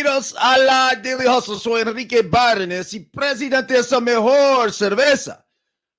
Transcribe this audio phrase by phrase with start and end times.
[0.00, 1.58] Bienvenidos a la Daily Hustle.
[1.58, 5.44] Soy Enrique Byrnes y presidente de esa mejor cerveza.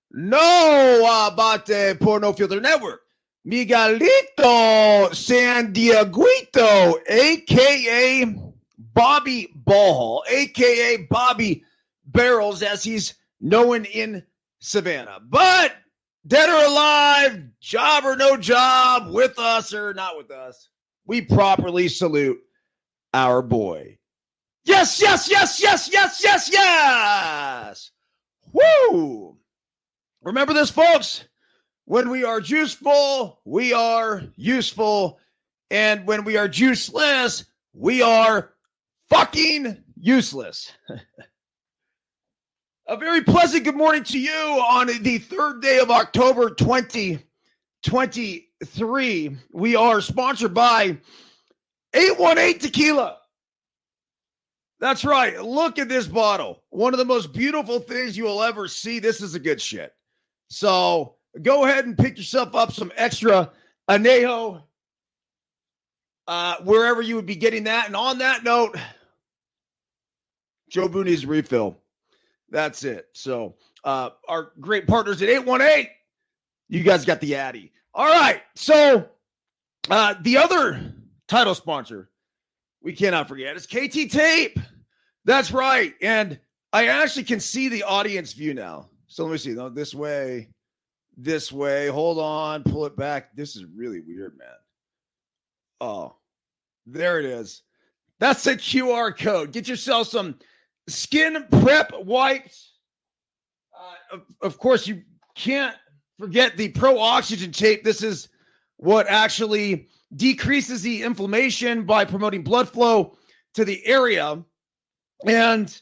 [0.09, 3.01] No abate por No Filter Network.
[3.45, 8.25] Miguelito San Dieguito, aka
[8.75, 11.63] Bobby Ballhall, aka Bobby
[12.03, 14.23] Barrels, as he's known in
[14.57, 15.19] Savannah.
[15.23, 15.75] But
[16.25, 20.69] dead or alive, job or no job, with us or not with us,
[21.05, 22.39] we properly salute
[23.13, 23.97] our boy.
[24.63, 27.91] Yes, yes, yes, yes, yes, yes, yes.
[28.53, 29.37] Woo!
[30.21, 31.25] Remember this, folks.
[31.85, 35.19] When we are juiceful, we are useful.
[35.69, 38.53] And when we are juiceless, we are
[39.09, 40.71] fucking useless.
[42.87, 49.37] A very pleasant good morning to you on the third day of October 2023.
[49.53, 50.97] We are sponsored by
[51.93, 53.17] 818 Tequila.
[54.79, 55.39] That's right.
[55.41, 56.63] Look at this bottle.
[56.69, 58.99] One of the most beautiful things you will ever see.
[58.99, 59.93] This is a good shit.
[60.49, 63.51] So go ahead and pick yourself up some extra
[63.89, 64.63] anejo
[66.27, 67.85] uh, wherever you would be getting that.
[67.87, 68.75] And on that note,
[70.69, 71.77] Joe Booney's refill.
[72.49, 73.07] That's it.
[73.13, 75.87] So uh, our great partners at 818,
[76.69, 77.71] you guys got the Addy.
[77.93, 78.41] All right.
[78.55, 79.09] So
[79.89, 80.93] uh, the other
[81.31, 82.09] title sponsor
[82.83, 84.59] we cannot forget is KT Tape.
[85.23, 85.93] That's right.
[86.01, 86.37] And
[86.73, 88.89] I actually can see the audience view now.
[89.07, 89.51] So let me see.
[89.51, 90.49] No, this way,
[91.15, 91.87] this way.
[91.87, 93.33] Hold on, pull it back.
[93.33, 94.47] This is really weird, man.
[95.79, 96.15] Oh,
[96.85, 97.63] there it is.
[98.19, 99.53] That's a QR code.
[99.53, 100.35] Get yourself some
[100.89, 102.73] skin prep wipes.
[103.73, 105.77] Uh, of, of course, you can't
[106.19, 107.85] forget the Pro Oxygen tape.
[107.85, 108.27] This is
[108.75, 113.17] what actually decreases the inflammation by promoting blood flow
[113.53, 114.43] to the area.
[115.25, 115.81] And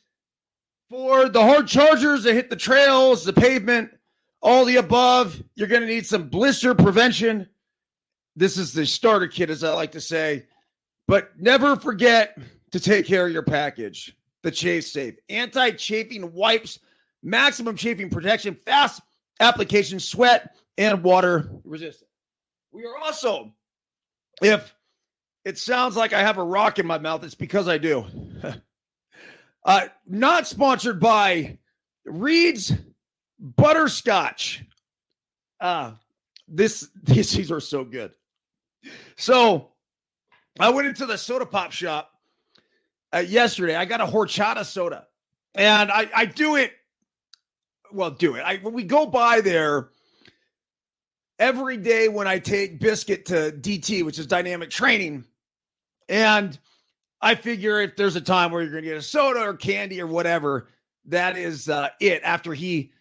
[0.90, 3.92] for the hard chargers that hit the trails, the pavement,
[4.42, 7.48] all the above, you're going to need some blister prevention.
[8.36, 10.46] This is the starter kit, as I like to say.
[11.08, 12.38] But never forget
[12.72, 14.16] to take care of your package.
[14.42, 16.80] The Chafe Safe anti chafing wipes,
[17.22, 19.02] maximum chafing protection, fast
[19.42, 22.10] application, sweat, and water resistant.
[22.72, 23.54] We are also,
[24.42, 24.76] if
[25.46, 28.06] it sounds like I have a rock in my mouth, it's because I do.
[29.66, 31.58] uh, not sponsored by
[32.06, 32.74] Reed's
[33.40, 34.64] Butterscotch.
[35.60, 35.94] Uh,
[36.48, 38.12] this these these are so good.
[39.18, 39.70] So
[40.60, 42.12] I went into the soda pop shop
[43.14, 43.76] uh, yesterday.
[43.76, 45.08] I got a horchata soda,
[45.56, 46.72] and I I do it.
[47.92, 48.42] Well, do it.
[48.42, 49.90] I when we go by there
[51.40, 55.26] every day when I take Biscuit to DT, which is dynamic training,
[56.08, 56.60] and
[57.22, 60.02] I figure if there's a time where you're going to get a soda or candy
[60.02, 60.68] or whatever,
[61.06, 62.22] that is uh, it.
[62.24, 62.92] After he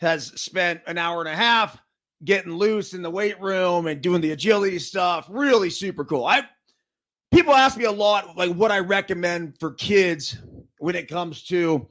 [0.00, 1.78] has spent an hour and a half
[2.24, 6.24] getting loose in the weight room and doing the agility stuff, really super cool.
[6.24, 6.42] I
[7.32, 10.36] people ask me a lot like what I recommend for kids
[10.78, 11.88] when it comes to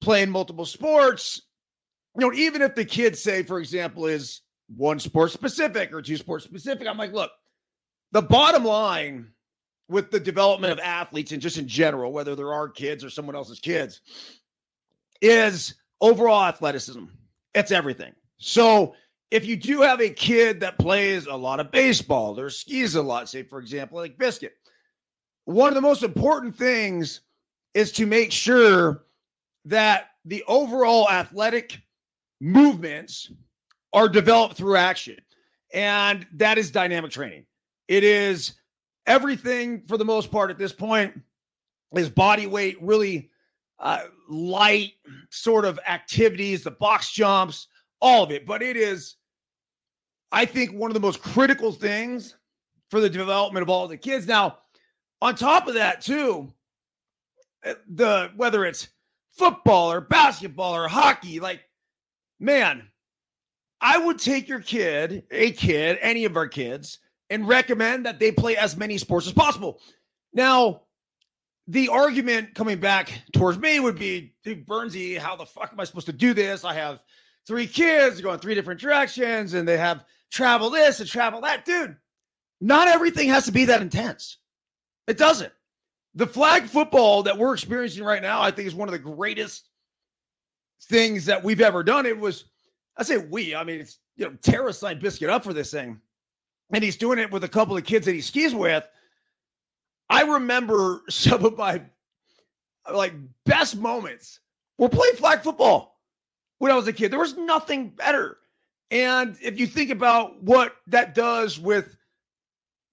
[0.00, 1.42] playing multiple sports.
[2.16, 4.40] You know, even if the kids say, for example, is
[4.74, 7.30] one sport specific or two sports specific, I'm like, look,
[8.12, 9.28] the bottom line
[9.88, 13.36] with the development of athletes and just in general, whether they're our kids or someone
[13.36, 14.00] else's kids,
[15.20, 17.04] is overall athleticism.
[17.54, 18.12] It's everything.
[18.38, 18.94] So
[19.30, 23.02] if you do have a kid that plays a lot of baseball or skis a
[23.02, 24.52] lot, say, for example, like Biscuit,
[25.44, 27.20] one of the most important things
[27.74, 29.04] is to make sure
[29.64, 31.80] that the overall athletic
[32.40, 33.30] movements
[33.96, 35.16] are developed through action.
[35.72, 37.46] And that is dynamic training.
[37.88, 38.52] It is
[39.06, 41.18] everything for the most part at this point
[41.94, 43.30] is body weight, really
[43.78, 44.92] uh, light
[45.30, 47.68] sort of activities, the box jumps,
[48.00, 48.46] all of it.
[48.46, 49.16] But it is,
[50.30, 52.36] I think, one of the most critical things
[52.90, 54.26] for the development of all the kids.
[54.26, 54.58] Now,
[55.22, 56.52] on top of that, too,
[57.64, 58.88] eh, the whether it's
[59.30, 61.62] football or basketball or hockey, like,
[62.38, 62.90] man,
[63.80, 66.98] I would take your kid, a kid, any of our kids,
[67.30, 69.80] and recommend that they play as many sports as possible.
[70.32, 70.82] Now,
[71.68, 75.84] the argument coming back towards me would be, dude, Byrnesy, how the fuck am I
[75.84, 76.64] supposed to do this?
[76.64, 77.00] I have
[77.46, 81.64] three kids going three different directions and they have travel this and travel that.
[81.64, 81.96] Dude,
[82.60, 84.38] not everything has to be that intense.
[85.06, 85.52] It doesn't.
[86.14, 89.68] The flag football that we're experiencing right now, I think, is one of the greatest
[90.84, 92.06] things that we've ever done.
[92.06, 92.44] It was,
[92.96, 96.00] I say we, I mean, it's, you know, Tara signed Biscuit up for this thing.
[96.72, 98.88] And he's doing it with a couple of kids that he skis with.
[100.08, 101.82] I remember some of my
[102.92, 103.14] like
[103.44, 104.40] best moments
[104.78, 106.00] were playing flag football
[106.58, 107.10] when I was a kid.
[107.10, 108.38] There was nothing better.
[108.90, 111.96] And if you think about what that does with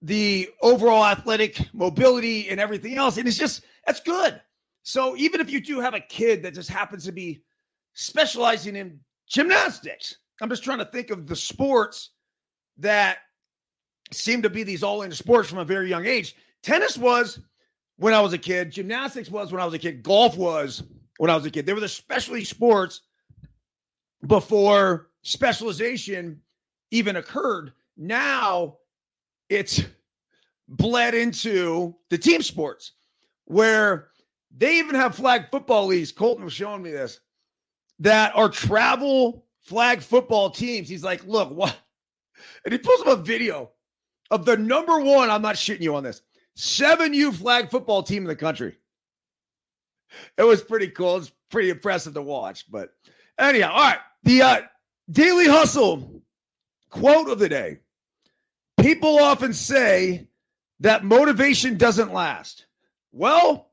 [0.02, 4.40] the overall athletic mobility and everything else, and it's just that's good.
[4.82, 7.42] So even if you do have a kid that just happens to be
[7.94, 8.98] specializing in
[9.28, 12.10] gymnastics, I'm just trying to think of the sports
[12.78, 13.18] that
[14.12, 16.36] seem to be these all in sports from a very young age.
[16.62, 17.40] Tennis was
[17.96, 20.82] when I was a kid, gymnastics was when I was a kid, golf was
[21.18, 21.66] when I was a kid.
[21.66, 23.02] They were the specialty sports
[24.26, 26.40] before specialization
[26.90, 27.72] even occurred.
[27.96, 28.78] Now
[29.48, 29.82] it's
[30.68, 32.92] bled into the team sports
[33.44, 34.08] where
[34.56, 36.12] they even have flag football leagues.
[36.12, 37.20] Colton was showing me this
[38.00, 40.88] that are travel flag football teams.
[40.88, 41.76] He's like, look, what?
[42.64, 43.70] And he pulls up a video
[44.30, 46.22] of the number one, I'm not shitting you on this,
[46.56, 48.76] 7U flag football team in the country.
[50.38, 51.18] It was pretty cool.
[51.18, 52.70] It's pretty impressive to watch.
[52.70, 52.90] But
[53.38, 53.98] anyhow, all right.
[54.22, 54.60] The uh,
[55.10, 56.22] Daily Hustle
[56.90, 57.78] quote of the day.
[58.80, 60.28] People often say
[60.80, 62.66] that motivation doesn't last.
[63.12, 63.70] Well,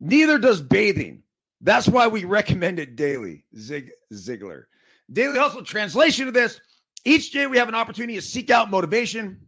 [0.00, 1.22] neither does bathing.
[1.60, 3.44] That's why we recommend it daily.
[3.56, 4.64] Zig Ziglar.
[5.12, 6.60] Daily Hustle translation of this.
[7.04, 9.40] Each day we have an opportunity to seek out motivation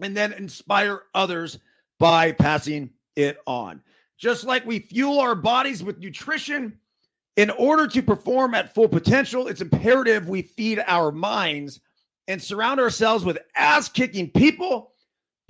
[0.00, 1.58] and then inspire others
[1.98, 3.82] by passing it on.
[4.18, 6.78] Just like we fuel our bodies with nutrition,
[7.36, 11.80] in order to perform at full potential, it's imperative we feed our minds
[12.28, 14.92] and surround ourselves with ass kicking people,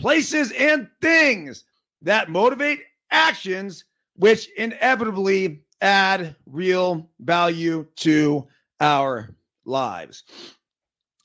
[0.01, 1.65] places, and things
[2.03, 3.85] that motivate actions,
[4.17, 8.47] which inevitably add real value to
[8.81, 9.35] our
[9.65, 10.25] lives.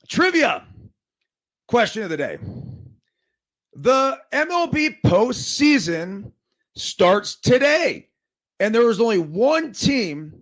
[0.08, 0.66] Trivia
[1.68, 2.38] question of the day.
[3.74, 6.32] The MLB postseason
[6.74, 8.08] starts today,
[8.58, 10.32] and there is only one team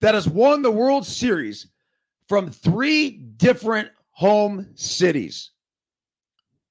[0.00, 1.68] that has won the World Series
[2.28, 5.50] from three different home cities.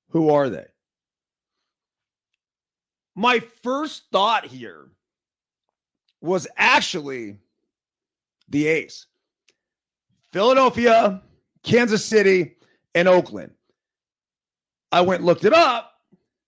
[0.10, 0.66] Who are they?
[3.16, 4.90] My first thought here
[6.24, 7.38] was actually
[8.50, 9.06] the A's
[10.32, 11.22] Philadelphia,
[11.62, 12.56] Kansas City,
[12.96, 13.52] and Oakland.
[14.92, 15.92] I went looked it up.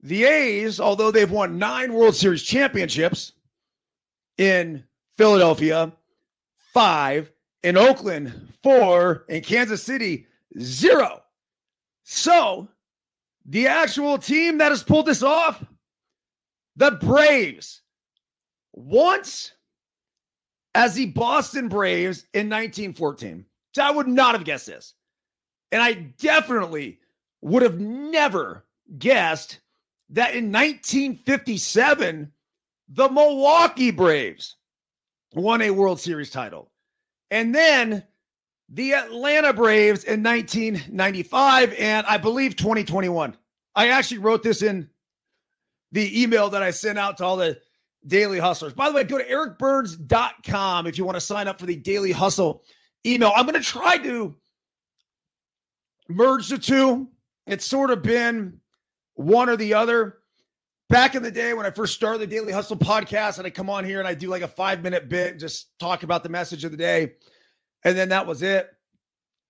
[0.02, 3.34] The A's, although they've won nine World Series championships
[4.38, 4.84] in
[5.18, 5.92] Philadelphia,
[6.74, 7.32] five,
[7.64, 10.28] in Oakland, four, in Kansas City,
[10.60, 11.22] zero.
[12.04, 12.68] So
[13.46, 15.64] the actual team that has pulled this off,
[16.76, 17.82] the Braves,
[18.74, 19.54] once
[20.76, 23.46] as the Boston Braves in 1914.
[23.74, 24.94] So I would not have guessed this.
[25.72, 27.00] And I definitely
[27.42, 28.66] would have never
[29.00, 29.60] guessed
[30.10, 32.32] that in 1957,
[32.90, 34.58] the Milwaukee Braves
[35.34, 36.70] won a World Series title.
[37.32, 38.04] And then
[38.70, 43.36] the Atlanta Braves in 1995 and I believe 2021.
[43.76, 44.90] I actually wrote this in
[45.92, 47.60] the email that I sent out to all the
[48.08, 48.74] Daily Hustlers.
[48.74, 52.12] By the way, go to ericbyrnes.com if you want to sign up for the Daily
[52.12, 52.64] Hustle
[53.06, 53.32] email.
[53.36, 54.36] I'm going to try to
[56.10, 57.08] merge the two.
[57.48, 58.60] It's sort of been
[59.16, 60.18] one or the other.
[60.88, 63.72] Back in the day when I first started the Daily Hustle podcast, and I come
[63.72, 66.64] on here and I do like a five minute bit just talk about the message
[66.64, 67.14] of the day.
[67.84, 68.70] And then that was it.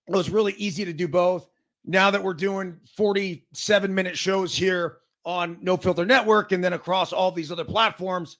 [0.07, 1.49] It was really easy to do both.
[1.83, 7.11] Now that we're doing 47 minute shows here on No Filter Network and then across
[7.11, 8.37] all these other platforms,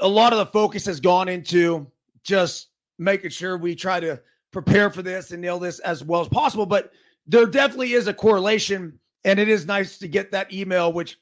[0.00, 1.90] a lot of the focus has gone into
[2.22, 2.68] just
[2.98, 4.20] making sure we try to
[4.52, 6.66] prepare for this and nail this as well as possible.
[6.66, 6.92] But
[7.26, 11.18] there definitely is a correlation, and it is nice to get that email, which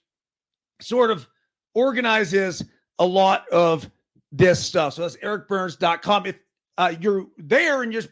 [0.81, 1.29] sort of
[1.75, 2.65] organizes
[2.99, 3.89] a lot of
[4.33, 4.95] this stuff.
[4.95, 6.27] So that's ericbyrnes.com.
[6.27, 6.43] If
[6.77, 8.09] uh, you're there and just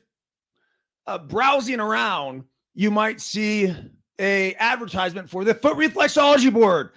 [1.06, 3.74] uh, browsing around, you might see
[4.18, 6.90] a advertisement for the foot reflexology board.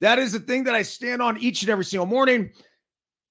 [0.00, 2.50] That is the thing that I stand on each and every single morning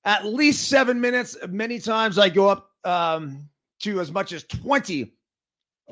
[0.06, 1.38] at least seven minutes.
[1.48, 3.48] Many times I go up um,
[3.80, 5.14] to as much as 20.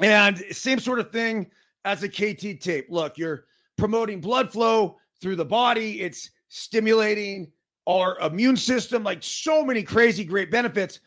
[0.02, 1.50] And same sort of thing
[1.86, 2.88] as a KT tape.
[2.90, 3.46] Look, you're
[3.78, 7.52] promoting blood flow through the body, it's stimulating
[7.88, 11.00] our immune system, like so many crazy great benefits.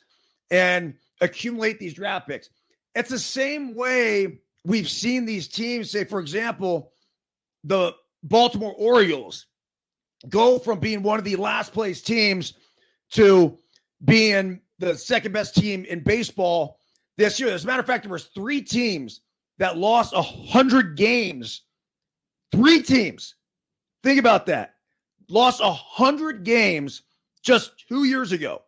[0.50, 2.50] and accumulate these draft picks.
[2.94, 6.92] It's the same way we've seen these teams, say, for example,
[7.64, 9.46] the Baltimore Orioles
[10.28, 12.54] go from being one of the last place teams
[13.10, 13.58] to
[14.04, 16.78] being the second best team in baseball
[17.16, 17.50] this year.
[17.50, 19.20] As a matter of fact, there was three teams
[19.58, 21.62] that lost a hundred games.
[22.52, 23.34] Three teams.
[24.02, 24.75] Think about that.
[25.28, 27.02] Lost a hundred games
[27.42, 28.62] just two years ago.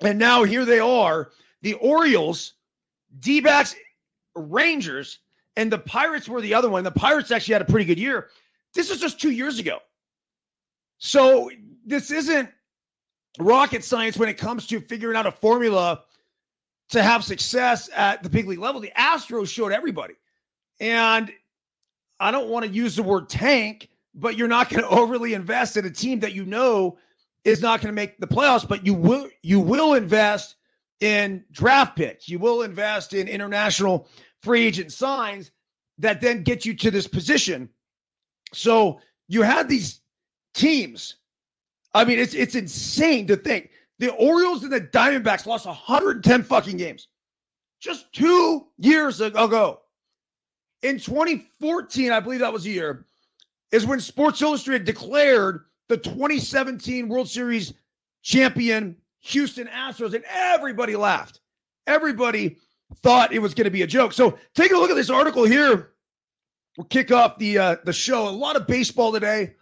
[0.00, 1.30] And now here they are.
[1.62, 2.54] The Orioles,
[3.20, 3.74] D backs,
[4.34, 5.18] Rangers,
[5.56, 6.84] and the Pirates were the other one.
[6.84, 8.28] The Pirates actually had a pretty good year.
[8.74, 9.78] This is just two years ago.
[10.98, 11.50] So
[11.86, 12.50] this isn't
[13.38, 16.02] rocket science when it comes to figuring out a formula
[16.90, 18.80] to have success at the big league level.
[18.80, 20.14] The Astros showed everybody.
[20.80, 21.32] And
[22.20, 25.76] I don't want to use the word tank, but you're not going to overly invest
[25.76, 26.98] in a team that you know
[27.44, 30.56] is not going to make the playoffs, but you will you will invest
[31.00, 32.28] in draft picks.
[32.28, 34.08] You will invest in international
[34.42, 35.50] free agent signs
[35.98, 37.68] that then get you to this position.
[38.52, 40.00] So you had these
[40.54, 41.16] teams.
[41.92, 46.76] I mean, it's it's insane to think the Orioles and the Diamondbacks lost 110 fucking
[46.76, 47.08] games
[47.80, 49.80] just two years ago.
[50.82, 53.06] In 2014, I believe that was a year,
[53.74, 57.74] is when Sports Illustrated declared the 2017 World Series
[58.22, 61.40] champion Houston Astros, and everybody laughed.
[61.88, 62.56] Everybody
[63.02, 64.12] thought it was going to be a joke.
[64.12, 65.90] So take a look at this article here.
[66.78, 68.28] We'll kick off the uh, the show.
[68.28, 69.56] A lot of baseball today.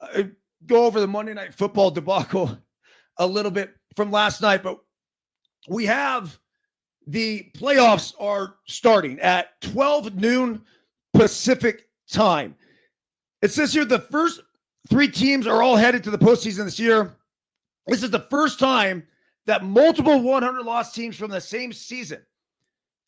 [0.00, 0.22] Uh,
[0.64, 2.56] go over the Monday Night Football debacle
[3.18, 4.78] a little bit from last night, but
[5.68, 6.38] we have
[7.06, 10.62] the playoffs are starting at 12 noon
[11.12, 12.54] Pacific time.
[13.42, 14.40] It says here the first
[14.88, 17.16] three teams are all headed to the postseason this year.
[17.86, 19.06] This is the first time
[19.46, 22.22] that multiple 100 loss teams from the same season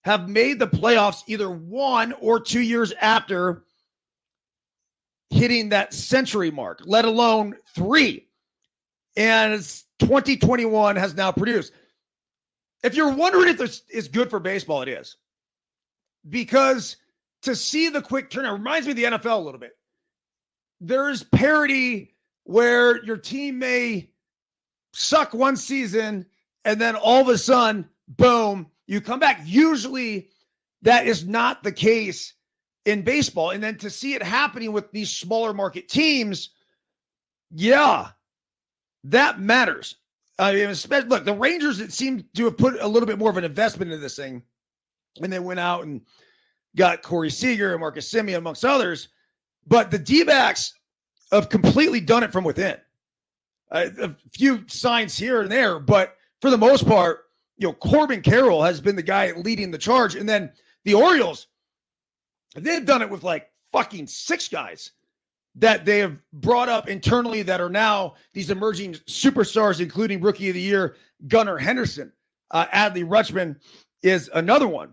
[0.05, 3.65] have made the playoffs either one or two years after
[5.31, 8.27] hitting that century mark, let alone three.
[9.17, 9.53] And
[9.99, 11.73] 2021 has now produced.
[12.83, 15.17] If you're wondering if this is good for baseball, it is.
[16.29, 16.97] Because
[17.43, 19.73] to see the quick turnaround reminds me of the NFL a little bit.
[20.85, 24.11] There's parity where your team may
[24.93, 26.27] suck one season
[26.65, 29.41] and then all of a sudden, boom, you come back.
[29.45, 30.29] Usually
[30.83, 32.35] that is not the case
[32.85, 33.51] in baseball.
[33.51, 36.51] And then to see it happening with these smaller market teams,
[37.55, 38.09] yeah,
[39.05, 39.97] that matters.
[40.41, 43.31] I mean, especially, look, the Rangers, it seemed to have put a little bit more
[43.31, 44.43] of an investment into this thing.
[45.23, 46.01] And they went out and
[46.75, 49.09] got Corey Seager and Marcus Semien, amongst others.
[49.67, 50.75] But the D backs
[51.31, 52.77] have completely done it from within.
[53.71, 57.25] Uh, a few signs here and there, but for the most part,
[57.57, 60.15] you know, Corbin Carroll has been the guy leading the charge.
[60.15, 60.53] And then
[60.85, 61.47] the Orioles,
[62.55, 64.93] they've done it with like fucking six guys
[65.55, 70.55] that they have brought up internally that are now these emerging superstars, including rookie of
[70.55, 70.97] the year,
[71.29, 72.13] Gunnar Henderson.
[72.51, 73.57] Uh, Adley Rutschman
[74.03, 74.93] is another one.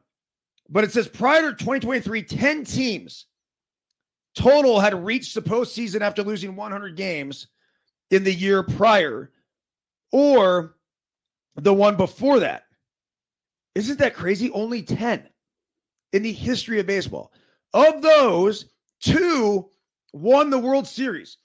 [0.70, 3.26] But it says prior to 2023, 10 teams
[4.36, 7.48] total had reached the postseason after losing 100 games
[8.12, 9.32] in the year prior,
[10.12, 10.76] or
[11.56, 12.64] the one before that.
[13.76, 14.50] Isn't that crazy?
[14.52, 15.30] Only 10
[16.14, 17.32] in the history of baseball.
[17.74, 18.66] Of those,
[19.00, 19.70] two
[20.14, 21.38] won the World Series.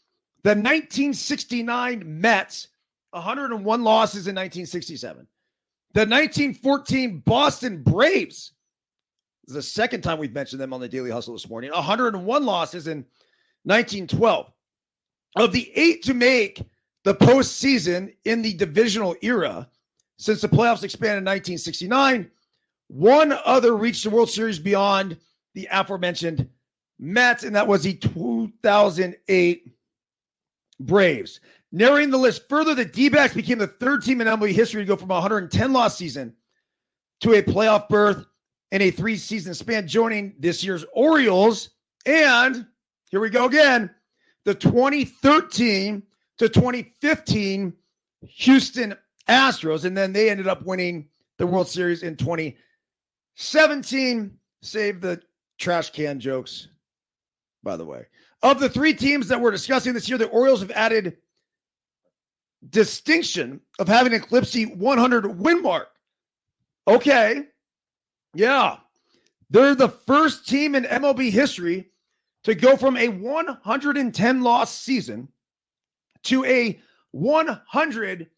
[0.43, 2.69] The 1969 Mets,
[3.11, 5.27] 101 losses in 1967.
[5.93, 8.54] The 1914 Boston Braves,
[9.47, 13.05] the second time we've mentioned them on the Daily Hustle this morning, 101 losses in
[13.65, 14.51] 1912.
[15.37, 16.63] Of the eight to make
[17.03, 19.69] the postseason in the divisional era,
[20.17, 22.31] since the playoffs expanded in 1969,
[22.87, 25.17] one other reached the World Series beyond
[25.55, 26.49] the aforementioned
[27.01, 29.71] Mets, and that was the 2008
[30.81, 31.41] Braves.
[31.73, 34.87] Narrowing the list further, the D backs became the third team in MLB history to
[34.87, 36.35] go from a 110 loss season
[37.21, 38.25] to a playoff berth
[38.75, 41.71] in a three season span, joining this year's Orioles.
[42.07, 42.67] And
[43.09, 43.89] here we go again
[44.45, 46.03] the 2013
[46.39, 47.73] to 2015
[48.23, 48.97] Houston
[49.29, 49.85] Astros.
[49.85, 54.37] And then they ended up winning the World Series in 2017.
[54.61, 55.23] Save the
[55.57, 56.67] trash can jokes,
[57.63, 58.07] by the way.
[58.43, 61.19] Of the three teams that we're discussing this year, the Orioles have added
[62.71, 65.91] distinction of having eclipsed the 100 win mark.
[66.89, 67.45] Okay.
[68.35, 68.79] Yeah.
[69.51, 71.91] They're the first team in MLB history
[72.45, 75.29] to go from a 110 loss season
[76.25, 76.81] to a
[77.13, 78.31] 100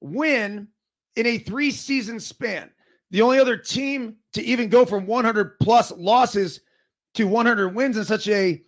[0.00, 0.68] win
[1.16, 2.70] in a three season span.
[3.10, 6.60] The only other team to even go from 100 plus losses
[7.14, 8.62] to 100 wins in such a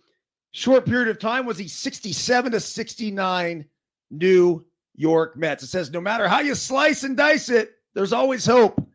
[0.51, 3.65] short period of time was the 67 to 69
[4.11, 5.63] New York Mets.
[5.63, 8.85] It says no matter how you slice and dice it, there's always hope.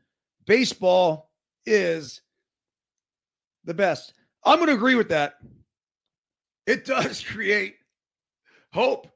[0.47, 1.31] Baseball
[1.67, 2.21] is
[3.65, 4.15] the best.
[4.45, 5.35] I'm going to agree with that.
[6.67, 7.77] It does create
[8.73, 9.09] hope.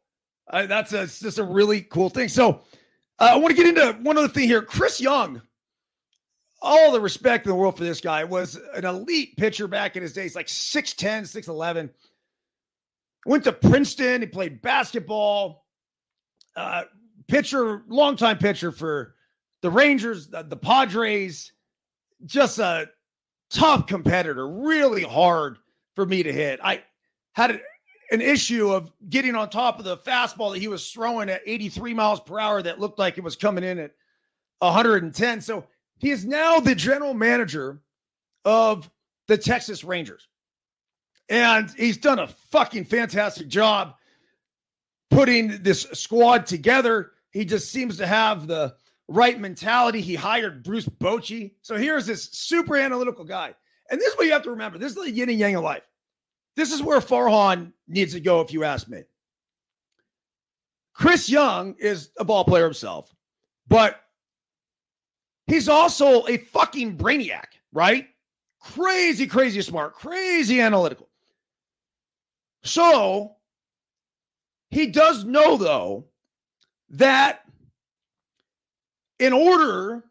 [0.51, 2.29] Uh, that's a, just a really cool thing.
[2.29, 2.63] So
[3.19, 4.63] uh, I want to get into one other thing here.
[4.63, 5.43] Chris Young,
[6.63, 10.03] all the respect in the world for this guy, was an elite pitcher back in
[10.03, 11.91] his days, like 6'10, 6'11.
[13.27, 14.23] Went to Princeton.
[14.23, 15.67] He played basketball.
[16.57, 16.85] Uh,
[17.27, 19.15] pitcher, longtime pitcher for
[19.61, 21.53] the Rangers, the, the Padres.
[22.27, 22.89] Just a
[23.51, 25.59] tough competitor, really hard
[25.95, 26.61] for me to hit.
[26.63, 26.83] I
[27.33, 27.61] had
[28.11, 31.95] an issue of getting on top of the fastball that he was throwing at 83
[31.95, 33.93] miles per hour that looked like it was coming in at
[34.61, 35.41] 110.
[35.41, 35.67] So
[35.99, 37.81] he is now the general manager
[38.45, 38.91] of
[39.27, 40.27] the Texas Rangers.
[41.29, 43.95] And he's done a fucking fantastic job
[45.11, 47.13] putting this squad together.
[47.31, 48.75] He just seems to have the
[49.09, 50.01] right mentality.
[50.01, 51.53] He hired Bruce Bochy.
[51.63, 53.55] So here's this super analytical guy.
[53.91, 54.79] And this is what you have to remember.
[54.79, 55.83] This is the yin and yang of life.
[56.57, 59.03] This is where Farhan needs to go, if you ask me.
[60.93, 63.15] Chris Young is a ball player himself,
[63.69, 64.01] but
[65.47, 68.09] he's also a fucking brainiac, right?
[68.61, 71.09] Crazy, crazy smart, crazy analytical.
[72.65, 73.37] So
[74.71, 76.07] he does know, though,
[76.91, 77.43] that
[79.19, 80.05] in order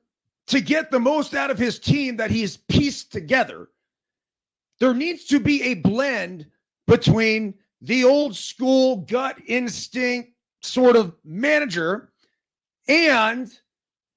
[0.48, 3.70] to get the most out of his team that he's pieced together,
[4.80, 6.46] there needs to be a blend
[6.86, 12.12] between the old school gut instinct sort of manager
[12.88, 13.52] and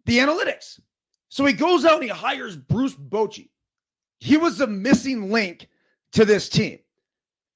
[0.07, 0.81] the analytics.
[1.29, 3.49] So he goes out and he hires Bruce Bochy.
[4.19, 5.69] He was the missing link
[6.13, 6.79] to this team.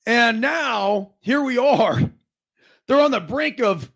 [0.07, 2.01] And now here we are.
[2.87, 3.91] They're on the brink of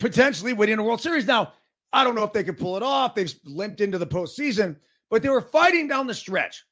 [0.00, 1.26] potentially winning a World Series.
[1.26, 1.52] Now,
[1.92, 3.14] I don't know if they can pull it off.
[3.14, 4.76] They've limped into the postseason,
[5.10, 6.64] but they were fighting down the stretch.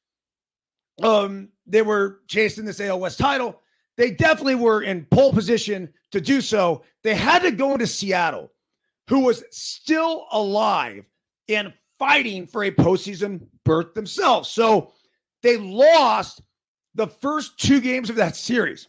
[1.03, 3.59] Um, they were chasing this AL West title.
[3.97, 6.83] They definitely were in pole position to do so.
[7.03, 8.51] They had to go into Seattle,
[9.07, 11.05] who was still alive
[11.49, 14.49] and fighting for a postseason berth themselves.
[14.49, 14.91] So
[15.43, 16.41] they lost
[16.95, 18.87] the first two games of that series.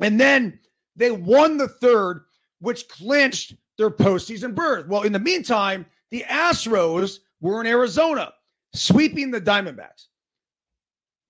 [0.00, 0.58] And then
[0.96, 2.24] they won the third,
[2.60, 4.86] which clinched their postseason berth.
[4.88, 8.34] Well, in the meantime, the Astros were in Arizona,
[8.74, 10.08] sweeping the Diamondbacks.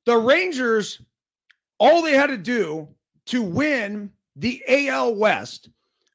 [0.06, 1.02] The Rangers,
[1.78, 2.88] all they had to do
[3.26, 5.68] to win the AL West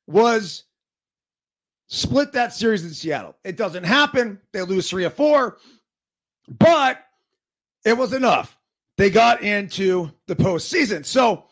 [0.07, 0.63] was
[1.87, 3.35] split that series in Seattle.
[3.43, 4.39] It doesn't happen.
[4.51, 5.59] They lose three or four,
[6.57, 7.05] but
[7.85, 8.57] it was enough.
[8.97, 11.05] They got into the postseason.
[11.05, 11.45] So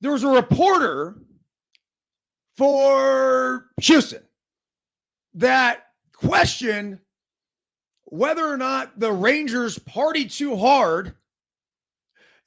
[0.00, 1.16] there was a reporter
[2.60, 4.20] for Houston
[5.32, 6.98] that questioned
[8.04, 11.14] whether or not the Rangers party too hard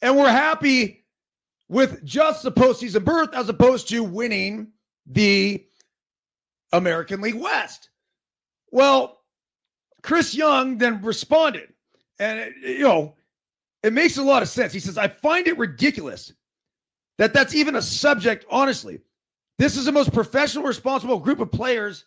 [0.04, 1.04] and we're happy
[1.68, 4.68] with just the postseason berth as opposed to winning
[5.08, 5.66] the
[6.74, 7.90] American League West.
[8.70, 9.20] Well,
[10.04, 11.74] Chris Young then responded,
[12.20, 13.16] and it, you know,
[13.82, 14.74] it makes a lot of sense.
[14.74, 16.32] He says, "I find it ridiculous
[17.18, 18.46] that that's even a subject.
[18.52, 19.00] Honestly,
[19.60, 22.06] This is the most professional, responsible group of players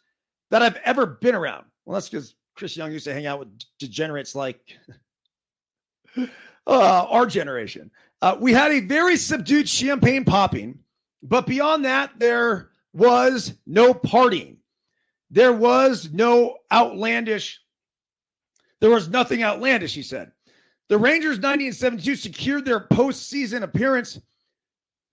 [0.50, 1.64] that I've ever been around.
[1.84, 4.76] Well, that's because Chris Young used to hang out with degenerates like
[6.16, 6.26] uh,
[6.66, 7.90] our generation.
[8.22, 10.78] Uh, we had a very subdued champagne popping,
[11.22, 14.56] but beyond that, there was no partying.
[15.30, 17.60] There was no outlandish.
[18.80, 20.32] There was nothing outlandish, he said.
[20.88, 24.20] The Rangers 90 and 72 secured their postseason appearance,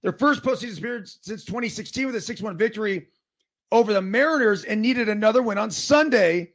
[0.04, 3.08] their first postseason appearance since 2016 with a 6 1 victory
[3.72, 6.52] over the Mariners and needed another win on Sunday.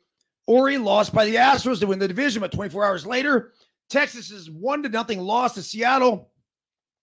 [0.46, 3.52] Ori lost by the Astros to win the division, but 24 hours later,
[3.90, 6.30] Texas's 1 to nothing loss to Seattle,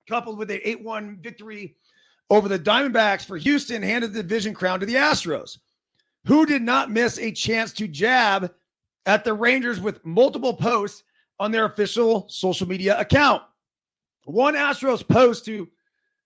[0.07, 1.75] coupled with an 8 1 victory
[2.29, 5.57] over the Diamondbacks for Houston, handed the division crown to the Astros,
[6.25, 8.51] who did not miss a chance to jab
[9.05, 11.03] at the Rangers with multiple posts
[11.39, 13.43] on their official social media account.
[14.23, 15.67] One Astros post to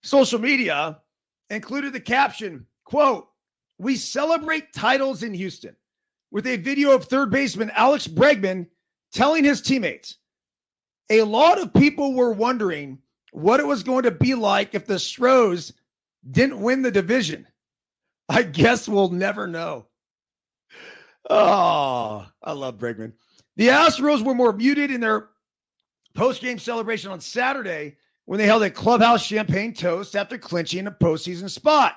[0.04, 1.00] social media
[1.50, 3.28] included the caption, quote,
[3.78, 5.76] we celebrate titles in Houston
[6.32, 8.68] with a video of third baseman Alex Bregman
[9.12, 10.18] telling his teammates,
[11.10, 13.00] a lot of people were wondering
[13.32, 15.74] what it was going to be like if the Stros
[16.30, 17.48] didn't win the division.
[18.28, 19.88] I guess we'll never know.
[21.30, 23.14] Oh, I love Bregman.
[23.56, 25.30] The Astros were more muted in their
[26.16, 27.98] post-game celebration on Saturday
[28.30, 31.96] when they held a clubhouse champagne toast after clinching a postseason spot.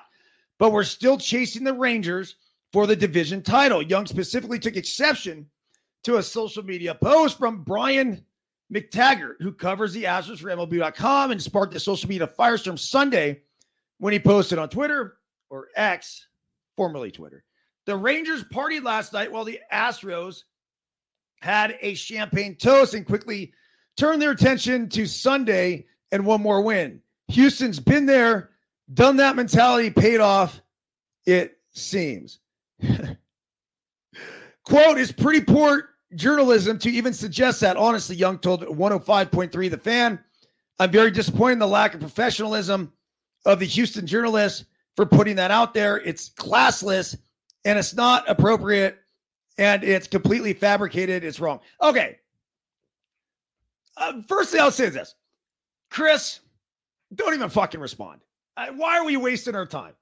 [0.57, 2.37] But we're still chasing the Rangers
[2.71, 3.83] for the division title.
[3.83, 5.47] Young specifically took exception
[6.05, 8.25] to a social media post from Brian
[8.73, 13.41] McTaggart, who covers the Astros for MLB.com and sparked a social media firestorm Sunday
[13.99, 15.17] when he posted on Twitter
[15.51, 16.29] or X,
[16.75, 17.43] formerly Twitter.
[17.85, 20.45] The Rangers partied last night while the Astros
[21.41, 23.53] had a champagne toast and quickly
[23.97, 27.01] turned their attention to Sunday and one more win.
[27.29, 28.51] Houston's been there,
[28.93, 30.61] done that mentality, paid off,
[31.25, 32.39] it seems.
[34.63, 37.75] Quote is pretty poor journalism to even suggest that.
[37.75, 40.19] Honestly, Young told 105.3 The Fan.
[40.79, 42.93] I'm very disappointed in the lack of professionalism
[43.45, 45.97] of the Houston journalists for putting that out there.
[46.01, 47.17] It's classless
[47.65, 48.99] and it's not appropriate
[49.57, 51.23] and it's completely fabricated.
[51.23, 51.59] It's wrong.
[51.81, 52.19] Okay.
[53.97, 55.15] Uh, first thing I'll say is this
[55.93, 56.39] Chris,
[57.13, 58.19] don't even fucking respond.
[58.55, 59.93] Why are we wasting our time?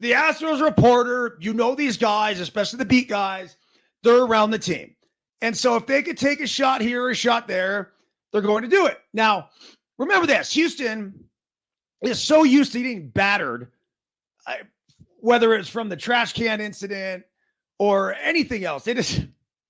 [0.00, 3.56] The Astros reporter, you know these guys, especially the beat guys,
[4.02, 4.94] they're around the team.
[5.40, 7.92] And so if they could take a shot here or a shot there,
[8.30, 8.98] they're going to do it.
[9.14, 9.48] Now,
[9.96, 11.24] remember this Houston
[12.02, 13.72] is so used to getting battered,
[15.20, 17.24] whether it's from the trash can incident
[17.78, 18.84] or anything else.
[18.84, 19.22] They just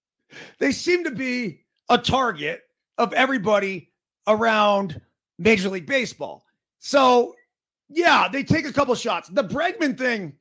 [0.58, 2.62] they seem to be a target
[2.98, 3.92] of everybody
[4.28, 5.00] around
[5.38, 6.44] Major League Baseball.
[6.78, 7.34] So
[7.88, 9.28] yeah, they take a couple shots.
[9.28, 10.34] The Bregman thing,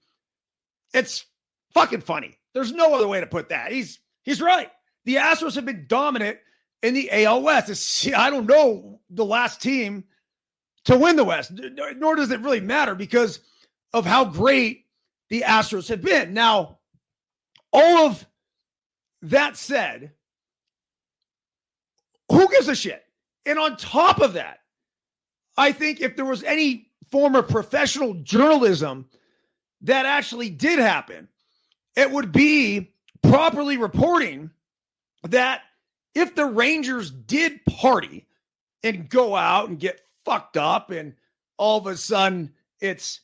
[0.94, 1.26] it's
[1.74, 2.38] fucking funny.
[2.54, 3.72] There's no other way to put that.
[3.72, 4.70] He's he's right.
[5.06, 6.38] The Astros have been dominant
[6.84, 7.70] in the AL West.
[7.70, 10.04] It's, I don't know the last team
[10.86, 11.52] to win the West,
[11.96, 13.40] nor does it really matter because
[13.94, 14.86] of how great
[15.30, 16.34] the Astros have been.
[16.34, 16.80] Now,
[17.72, 18.26] all of
[19.22, 20.12] that said,
[22.32, 23.04] who gives a shit?
[23.48, 24.60] And on top of that,
[25.58, 29.08] I think if there was any form of professional journalism
[29.82, 31.30] that actually did happen,
[31.96, 34.52] it would be properly reporting
[35.24, 35.62] that
[36.14, 38.28] if the Rangers did party
[38.84, 41.14] and go out and get fucked up and
[41.58, 43.22] all of a sudden it's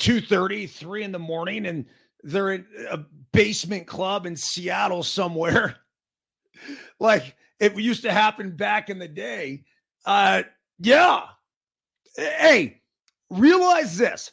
[0.00, 1.86] 2.30 3 in the morning and
[2.24, 2.98] they're in a
[3.32, 5.76] basement club in seattle somewhere
[7.00, 9.62] like it used to happen back in the day
[10.06, 10.42] uh
[10.78, 11.22] yeah
[12.16, 12.80] hey
[13.30, 14.32] realize this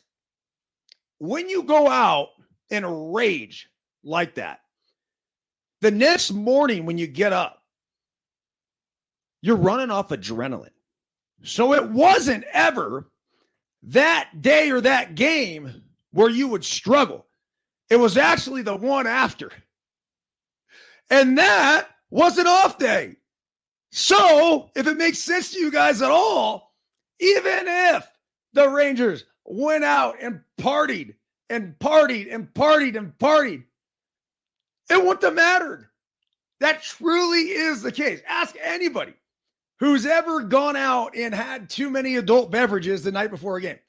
[1.19, 2.29] when you go out
[2.69, 3.69] in a rage
[4.03, 4.59] like that
[5.81, 7.61] the next morning when you get up
[9.41, 10.69] you're running off adrenaline
[11.43, 13.09] so it wasn't ever
[13.83, 17.25] that day or that game where you would struggle.
[17.89, 19.51] It was actually the one after.
[21.09, 23.15] And that was an off day.
[23.91, 26.73] So, if it makes sense to you guys at all,
[27.19, 28.09] even if
[28.53, 31.15] the Rangers went out and partied
[31.49, 33.63] and partied and partied and partied,
[34.89, 35.87] it wouldn't have mattered.
[36.59, 38.21] That truly is the case.
[38.27, 39.13] Ask anybody
[39.79, 43.79] who's ever gone out and had too many adult beverages the night before a game.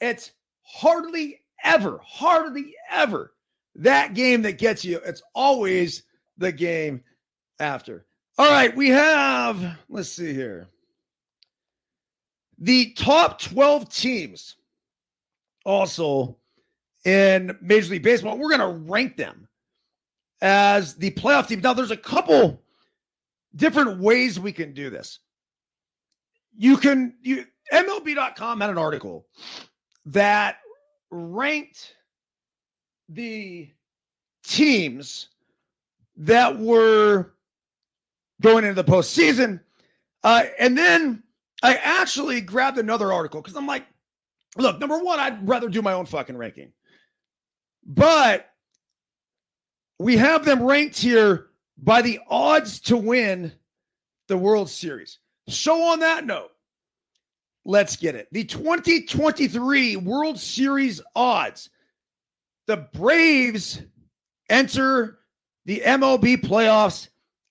[0.00, 3.32] It's hardly ever, hardly ever
[3.76, 5.00] that game that gets you.
[5.04, 6.02] It's always
[6.38, 7.02] the game
[7.60, 8.04] after.
[8.38, 10.66] All right, we have, let's see here.
[12.58, 14.56] The top 12 teams
[15.64, 16.36] also
[17.04, 18.38] in Major League Baseball.
[18.38, 19.48] We're going to rank them
[20.40, 21.60] as the playoff team.
[21.60, 22.60] Now, there's a couple
[23.56, 25.20] different ways we can do this.
[26.56, 29.26] You can, you, MLB.com had an article
[30.06, 30.58] that
[31.10, 31.94] ranked
[33.08, 33.70] the
[34.44, 35.28] teams
[36.16, 37.33] that were
[38.44, 39.58] going into the postseason.
[40.22, 41.22] Uh, and then
[41.62, 43.86] I actually grabbed another article because I'm like,
[44.56, 46.72] look, number one, I'd rather do my own fucking ranking.
[47.86, 48.50] But
[49.98, 51.46] we have them ranked here
[51.78, 53.52] by the odds to win
[54.28, 55.18] the World Series.
[55.48, 56.50] So, on that note,
[57.64, 58.28] let's get it.
[58.32, 61.70] The 2023 World Series odds.
[62.66, 63.82] The Braves
[64.48, 65.18] enter
[65.66, 67.08] the MLB playoffs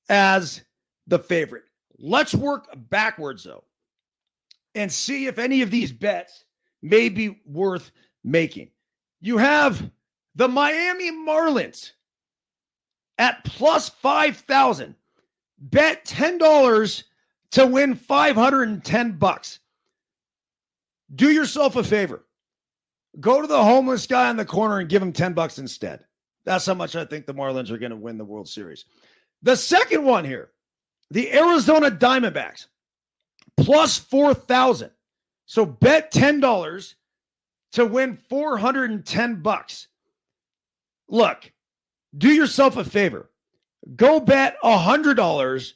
[0.10, 0.63] as
[1.08, 1.64] the favorite.
[1.98, 3.64] Let's work backwards, though,
[4.76, 6.46] and see if any of these bets
[6.82, 7.92] may be worth
[8.24, 8.70] making.
[9.22, 9.90] You have
[10.36, 11.92] the Miami Marlins
[13.18, 14.96] at plus 5,000.
[15.60, 17.04] Bet $10
[17.52, 19.60] to win 510 bucks.
[21.16, 22.26] Do yourself a favor.
[23.20, 26.04] Go to the homeless guy in the corner and give him 10 bucks instead.
[26.46, 28.86] That's how much I think the Marlins are going to win the World Series.
[29.44, 30.50] The second one here,
[31.14, 32.66] the Arizona Diamondbacks,
[33.58, 34.90] plus 4,000.
[35.46, 36.96] So bet $10
[37.74, 39.88] to win 410 bucks.
[41.08, 41.52] Look,
[42.18, 43.30] do yourself a favor.
[43.96, 45.74] Go bet $100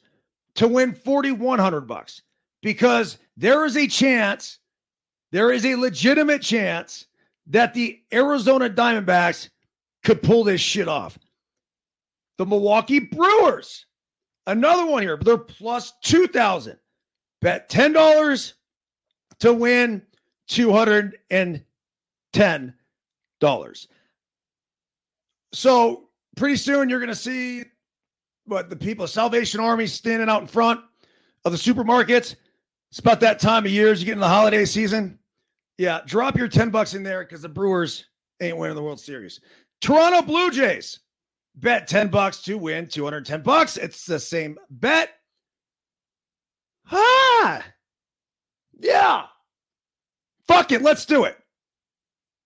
[0.56, 2.22] to win 4100 bucks
[2.60, 4.58] because there is a chance,
[5.30, 7.06] there is a legitimate chance
[7.46, 9.50] that the Arizona Diamondbacks
[10.02, 11.16] could pull this shit off.
[12.38, 13.86] The Milwaukee Brewers,
[14.48, 16.76] another one here, they're plus 2000.
[17.40, 18.52] Bet $10
[19.40, 20.02] to win
[20.50, 21.62] $210.
[25.52, 27.64] So pretty soon you're going to see
[28.46, 30.80] what the people of Salvation Army standing out in front
[31.44, 32.34] of the supermarkets.
[32.90, 35.18] It's about that time of year as you get in the holiday season.
[35.76, 38.06] Yeah, drop your 10 bucks in there because the Brewers
[38.40, 39.40] ain't winning the World Series.
[39.80, 40.98] Toronto Blue Jays
[41.60, 43.76] bet 10 bucks to win 210 bucks.
[43.76, 45.10] It's the same bet.
[46.90, 47.64] Ah,
[48.80, 49.26] yeah.
[50.46, 50.82] Fuck it.
[50.82, 51.36] Let's do it.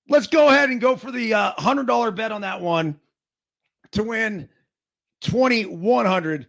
[0.09, 2.99] Let's go ahead and go for the uh, $100 bet on that one
[3.93, 4.49] to win
[5.21, 6.47] 2100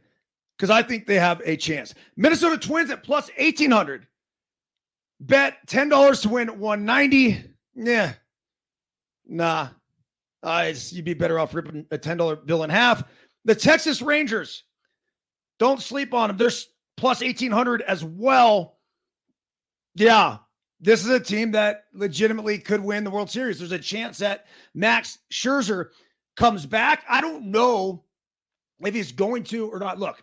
[0.58, 1.94] because I think they have a chance.
[2.16, 4.08] Minnesota Twins at plus 1800.
[5.20, 7.44] Bet $10 to win 190.
[7.76, 8.14] Yeah.
[9.26, 9.70] Nah.
[10.44, 13.04] Uh, you'd be better off ripping a $10 bill in half.
[13.46, 14.64] The Texas Rangers,
[15.58, 16.38] don't sleep on them.
[16.38, 16.52] They're
[16.98, 18.78] plus 1800 as well.
[19.96, 20.38] Yeah.
[20.82, 23.60] This is a team that legitimately could win the World Series.
[23.60, 25.88] There's a chance that Max Scherzer
[26.36, 27.06] comes back.
[27.10, 28.04] I don't know
[28.82, 29.98] if he's going to or not.
[29.98, 30.22] Look,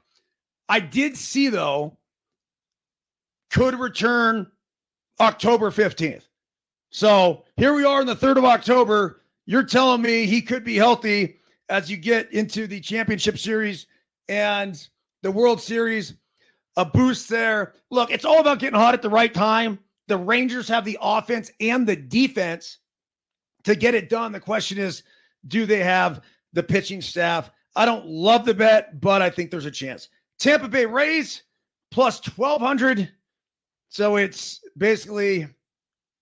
[0.68, 1.96] I did see though,
[3.50, 4.46] could return
[5.18, 6.24] October 15th.
[6.90, 9.19] So here we are in the 3rd of October.
[9.50, 13.88] You're telling me he could be healthy as you get into the championship series
[14.28, 14.80] and
[15.22, 16.14] the World Series.
[16.76, 17.74] A boost there.
[17.90, 19.80] Look, it's all about getting hot at the right time.
[20.06, 22.78] The Rangers have the offense and the defense
[23.64, 24.30] to get it done.
[24.30, 25.02] The question is,
[25.48, 27.50] do they have the pitching staff?
[27.74, 30.10] I don't love the bet, but I think there's a chance.
[30.38, 31.42] Tampa Bay Rays
[31.90, 33.10] plus 1200.
[33.88, 35.48] So it's basically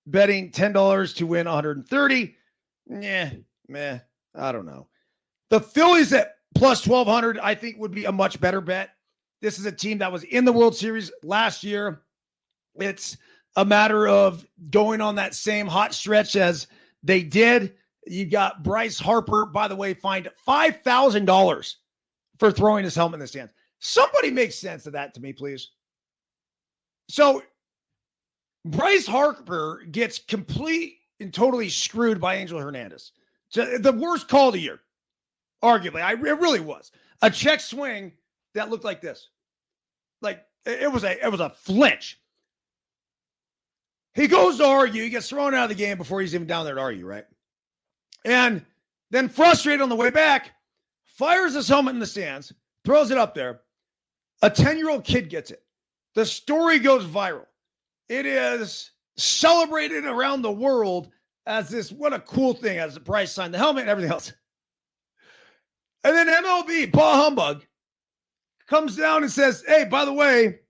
[0.06, 2.36] betting $10 to win 130.
[2.88, 3.30] Yeah,
[3.68, 3.98] meh,
[4.34, 4.88] I don't know.
[5.50, 8.90] The Phillies at plus 1200, I think would be a much better bet.
[9.40, 12.02] This is a team that was in the World Series last year.
[12.76, 13.16] It's
[13.56, 16.66] a matter of going on that same hot stretch as
[17.02, 17.74] they did.
[18.06, 21.74] You got Bryce Harper, by the way, fined $5,000
[22.38, 23.52] for throwing his helmet in the stands.
[23.80, 25.70] Somebody make sense of that to me, please.
[27.08, 27.42] So
[28.64, 33.12] Bryce Harper gets complete and totally screwed by Angel Hernandez.
[33.48, 34.80] So the worst call of the year,
[35.62, 36.02] arguably.
[36.02, 36.92] I, it really was.
[37.22, 38.12] A check swing
[38.54, 39.28] that looked like this.
[40.20, 42.20] Like it was a it was a flinch.
[44.14, 45.02] He goes to argue.
[45.02, 47.24] He gets thrown out of the game before he's even down there to argue, right?
[48.24, 48.64] And
[49.10, 50.50] then, frustrated on the way back,
[51.06, 52.52] fires his helmet in the stands,
[52.84, 53.60] throws it up there.
[54.42, 55.62] A 10 year old kid gets it.
[56.14, 57.46] The story goes viral.
[58.08, 61.10] It is celebrated around the world
[61.46, 64.32] as this what a cool thing as the price sign, the helmet and everything else.
[66.04, 67.64] And then MLB, Paul Humbug,
[68.68, 70.60] comes down and says, Hey, by the way,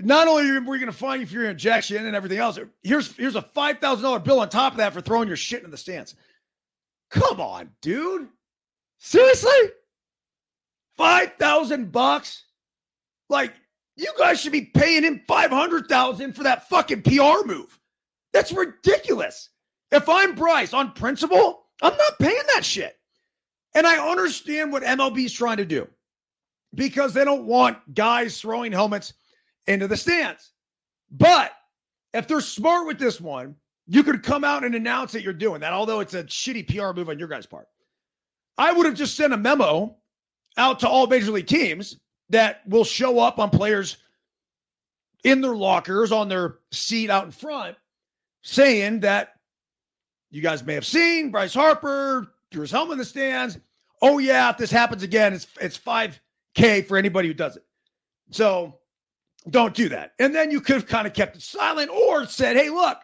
[0.00, 3.14] not only are we going to fine you for your injection and everything else, here's
[3.16, 5.70] here's a five thousand dollar bill on top of that for throwing your shit in
[5.70, 6.14] the stands.
[7.10, 8.28] Come on, dude.
[8.98, 9.70] Seriously?
[10.96, 12.44] Five thousand bucks?
[13.28, 13.54] Like
[13.96, 17.78] you guys should be paying him five hundred thousand for that fucking PR move.
[18.32, 19.50] That's ridiculous.
[19.90, 22.98] If I'm Bryce on principle, I'm not paying that shit.
[23.74, 25.88] And I understand what MLB is trying to do
[26.74, 29.14] because they don't want guys throwing helmets
[29.66, 30.52] into the stands.
[31.10, 31.52] But
[32.12, 33.54] if they're smart with this one,
[33.86, 36.98] you could come out and announce that you're doing that, although it's a shitty PR
[36.98, 37.68] move on your guys' part.
[38.58, 39.96] I would have just sent a memo
[40.56, 41.98] out to all major league teams
[42.30, 43.96] that will show up on players
[45.24, 47.76] in their lockers on their seat out in front
[48.42, 49.34] saying that
[50.30, 53.58] you guys may have seen Bryce Harper threw his helmet in the stands.
[54.02, 56.20] Oh yeah, if this happens again, it's it's five
[56.54, 57.64] k for anybody who does it.
[58.30, 58.78] So
[59.50, 60.12] don't do that.
[60.18, 62.98] And then you could have kind of kept it silent or said, "Hey, look,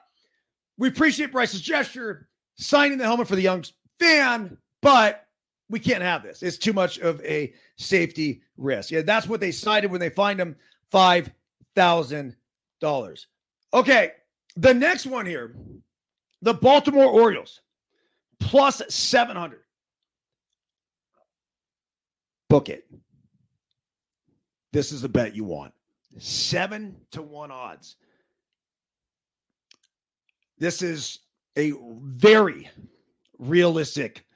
[0.79, 3.65] we appreciate Bryce's gesture, signing the helmet for the young
[3.99, 5.27] fan, but
[5.73, 6.43] we can't have this.
[6.45, 10.41] It's too much of a safety risk." Yeah, that's what they cited when they fined
[10.41, 10.55] him
[10.93, 11.33] five
[11.75, 12.37] thousand
[12.81, 13.27] dollars.
[13.75, 14.13] Okay,
[14.55, 15.57] the next one here
[16.43, 17.61] the Baltimore Orioles
[18.41, 19.61] plus 700.
[22.51, 22.85] Book it.
[24.73, 25.73] This is the bet you want.
[26.19, 27.97] Seven to one odds.
[30.59, 31.21] This is
[31.57, 32.69] a very
[33.39, 34.27] realistic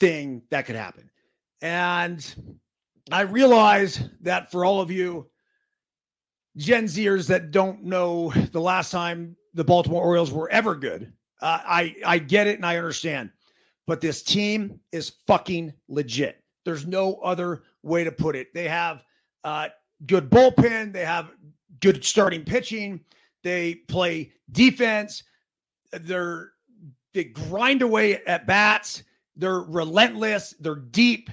[0.00, 1.10] thing that could happen.
[1.60, 2.34] And
[3.10, 5.28] I realize that for all of you
[6.58, 11.12] Gen Zers that don't know the last time the Baltimore Orioles were ever good.
[11.40, 13.30] Uh, I I get it and I understand,
[13.86, 16.42] but this team is fucking legit.
[16.64, 18.52] There's no other way to put it.
[18.52, 19.04] They have
[19.44, 19.68] uh,
[20.06, 20.92] good bullpen.
[20.92, 21.30] They have
[21.80, 23.00] good starting pitching.
[23.44, 25.22] They play defense.
[25.92, 26.50] They're
[27.14, 29.04] they grind away at bats.
[29.38, 30.54] They're relentless.
[30.60, 31.30] They're deep.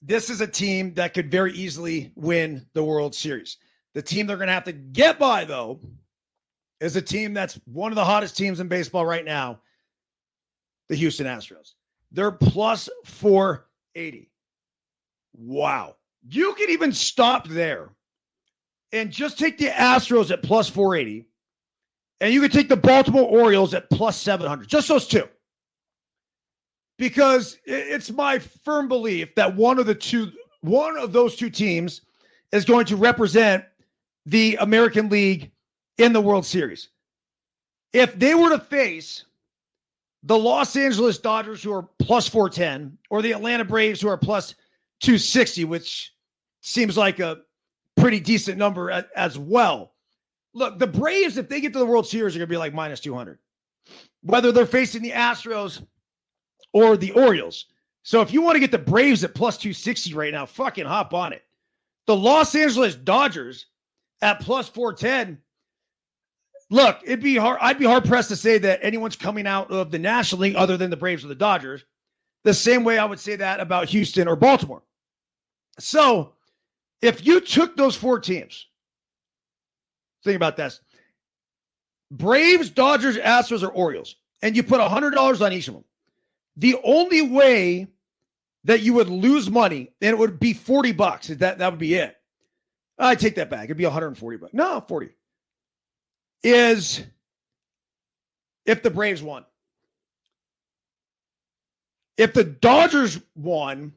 [0.00, 3.58] This is a team that could very easily win the World Series.
[3.94, 5.80] The team they're going to have to get by, though,
[6.80, 9.60] is a team that's one of the hottest teams in baseball right now,
[10.88, 11.74] the Houston Astros.
[12.10, 14.30] They're plus 480.
[15.34, 15.96] Wow.
[16.28, 17.90] You can even stop there
[18.92, 21.26] and just take the Astros at plus 480,
[22.20, 25.28] and you can take the Baltimore Orioles at plus 700, just those two.
[27.02, 32.02] Because it's my firm belief that one of the two, one of those two teams
[32.52, 33.64] is going to represent
[34.24, 35.50] the American League
[35.98, 36.90] in the World Series.
[37.92, 39.24] If they were to face
[40.22, 44.54] the Los Angeles Dodgers, who are plus 410, or the Atlanta Braves, who are plus
[45.00, 46.14] 260, which
[46.60, 47.38] seems like a
[47.96, 49.94] pretty decent number as, well.
[50.54, 52.72] Look, the Braves, if they get to the World Series, are going to be like
[52.72, 53.40] minus 200,
[54.22, 55.84] whether they're facing the Astros
[56.72, 57.66] or the Orioles.
[58.02, 61.14] So if you want to get the Braves at plus 260 right now, fucking hop
[61.14, 61.44] on it.
[62.06, 63.66] The Los Angeles Dodgers
[64.20, 65.38] at plus 410
[66.72, 67.58] look, it'd be hard.
[67.60, 70.76] I'd be hard pressed to say that anyone's coming out of the National League other
[70.76, 71.84] than the Braves or the Dodgers.
[72.44, 74.82] The same way I would say that about Houston or Baltimore.
[75.78, 76.32] So,
[77.00, 78.66] if you took those four teams,
[80.24, 80.80] think about this:
[82.10, 85.84] Braves, Dodgers, Astros, or Orioles, and you put hundred dollars on each of them.
[86.56, 87.88] The only way
[88.64, 91.28] that you would lose money, and it would be forty bucks.
[91.28, 92.16] That that would be it.
[92.98, 93.64] I take that back.
[93.64, 94.54] It'd be 140 bucks.
[94.54, 95.10] No, 40
[96.42, 97.02] is
[98.66, 99.44] if the Braves won.
[102.16, 103.92] If the Dodgers won,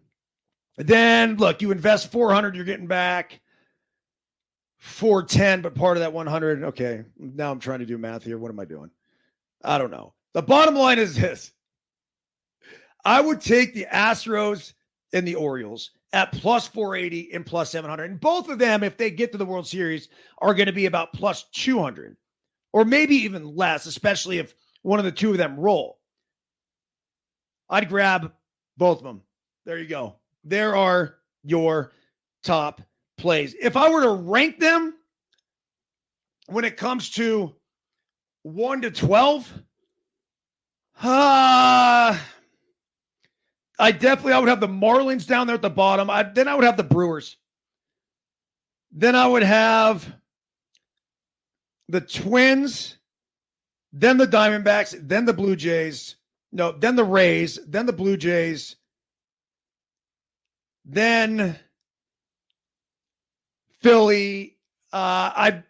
[0.78, 3.42] then look, you invest 400, you're getting back
[4.78, 6.64] 410, but part of that 100.
[6.64, 8.38] Okay, now I'm trying to do math here.
[8.38, 8.90] What am I doing?
[9.64, 10.14] I don't know.
[10.34, 11.52] The bottom line is this
[13.06, 14.74] I would take the Astros
[15.14, 18.10] and the Orioles at plus 480 and plus 700.
[18.10, 20.88] And both of them, if they get to the World Series, are going to be
[20.88, 22.18] about plus 200
[22.74, 26.00] or maybe even less, especially if one of the two of them roll.
[27.70, 28.34] I'd grab
[28.78, 29.22] both of them.
[29.66, 30.16] There you go.
[30.44, 31.92] There are your
[32.44, 32.82] top
[33.18, 33.56] plays.
[33.60, 34.94] If I were to rank them
[36.48, 37.56] when it comes to
[38.44, 39.52] 1 to 12,
[41.02, 42.18] uh,
[43.78, 46.10] I definitely I would have the Marlins down there at the bottom.
[46.10, 47.38] I, then I would have the Brewers.
[48.92, 50.16] Then I would have
[51.90, 52.98] the Twins,
[53.92, 56.16] then the Diamondbacks, then the Blue Jays.
[56.52, 58.78] No, then the Rays, then the Blue Jays,
[60.86, 61.60] then
[63.82, 64.58] Philly.
[64.94, 65.64] Uh, I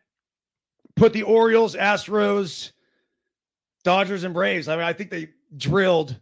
[0.96, 2.72] put the Orioles, Astros,
[3.84, 4.68] Dodgers, and Braves.
[4.68, 6.20] I mean, I think they drilled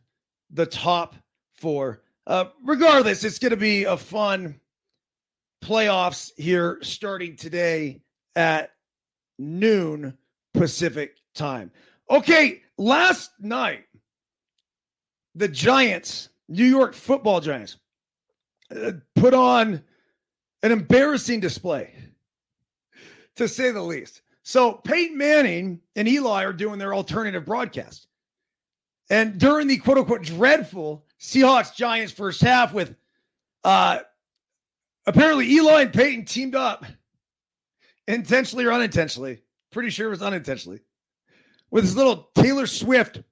[0.52, 1.16] the top
[1.64, 2.02] four.
[2.28, 4.60] Uh, regardless, it's going to be a fun
[5.64, 8.02] playoffs here starting today
[8.36, 8.72] at
[9.40, 10.18] noon
[10.54, 11.72] Pacific time.
[12.10, 13.86] Okay, last night,
[15.36, 17.78] the Giants, New York football Giants,
[18.76, 19.82] uh, put on
[20.64, 21.94] an embarrassing display,
[23.38, 24.22] to say the least.
[24.44, 28.08] So Peyton Manning and Eli are doing their alternative broadcast.
[29.10, 32.96] And during the quote unquote dreadful Seahawks Giants first half, with
[33.64, 34.00] uh,
[35.08, 36.86] apparently Eli and Peyton teamed up
[38.10, 39.42] intentionally or unintentionally.
[39.72, 40.82] Pretty sure it was unintentionally.
[41.72, 43.24] With this little Taylor Swift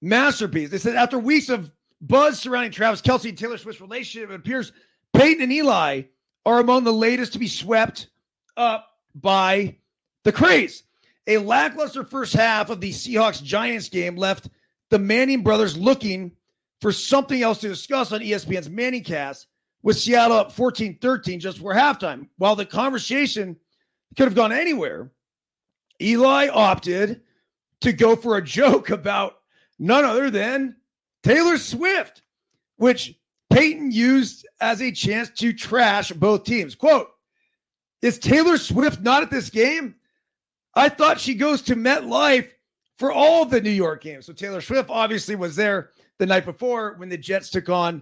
[0.00, 0.70] masterpiece.
[0.70, 4.72] They said after weeks of buzz surrounding Travis Kelce and Taylor Swift's relationship, it appears
[5.12, 6.02] Peyton and Eli
[6.46, 8.08] are among the latest to be swept
[8.56, 8.86] up
[9.16, 9.76] by
[10.22, 10.84] the craze.
[11.26, 14.48] A lackluster first half of the Seahawks Giants game left
[14.90, 16.32] the Manning brothers looking
[16.82, 19.46] for something else to discuss on ESPN's Manning cast
[19.84, 22.28] with Seattle up 14 13 just before halftime.
[22.38, 23.56] While the conversation
[24.16, 25.12] could have gone anywhere,
[26.00, 27.20] Eli opted
[27.82, 29.36] to go for a joke about
[29.78, 30.74] none other than
[31.22, 32.22] Taylor Swift,
[32.78, 33.14] which
[33.52, 36.74] Peyton used as a chance to trash both teams.
[36.74, 37.08] Quote,
[38.02, 39.94] is Taylor Swift not at this game?
[40.74, 42.48] I thought she goes to MetLife
[42.98, 44.26] for all the New York games.
[44.26, 45.90] So Taylor Swift obviously was there
[46.22, 48.00] the night before when the Jets took on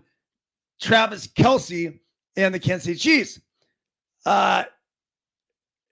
[0.79, 1.99] Travis Kelce
[2.37, 3.41] and the Kansas City Chiefs.
[4.27, 4.65] Uh,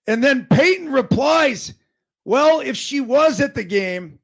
[0.06, 1.72] and then Peyton replies,
[2.26, 4.18] Well, if she was at the game,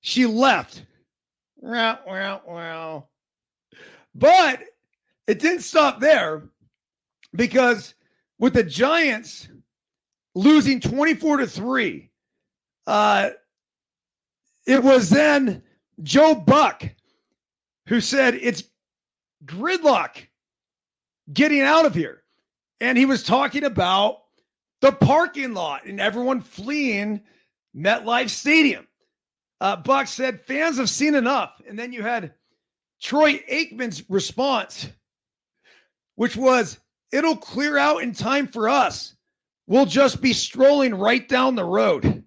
[0.00, 0.86] she left.
[1.56, 3.08] Wow, wow, wow.
[4.14, 4.62] But
[5.26, 6.44] it didn't stop there
[7.34, 7.92] because
[8.38, 9.48] with the Giants
[10.34, 12.10] losing 24 to 3,
[12.86, 13.30] uh,
[14.66, 15.62] it was then
[16.02, 16.84] Joe Buck
[17.86, 18.64] who said it's
[19.44, 20.16] gridlock
[21.32, 22.22] getting out of here.
[22.80, 24.22] And he was talking about
[24.80, 27.22] the parking lot and everyone fleeing
[27.76, 28.86] MetLife Stadium.
[29.60, 31.60] Uh, Buck said fans have seen enough.
[31.68, 32.34] And then you had
[33.00, 34.88] Troy Aikman's response,
[36.16, 36.78] which was,
[37.12, 39.14] it'll clear out in time for us.
[39.68, 42.24] We'll just be strolling right down the road.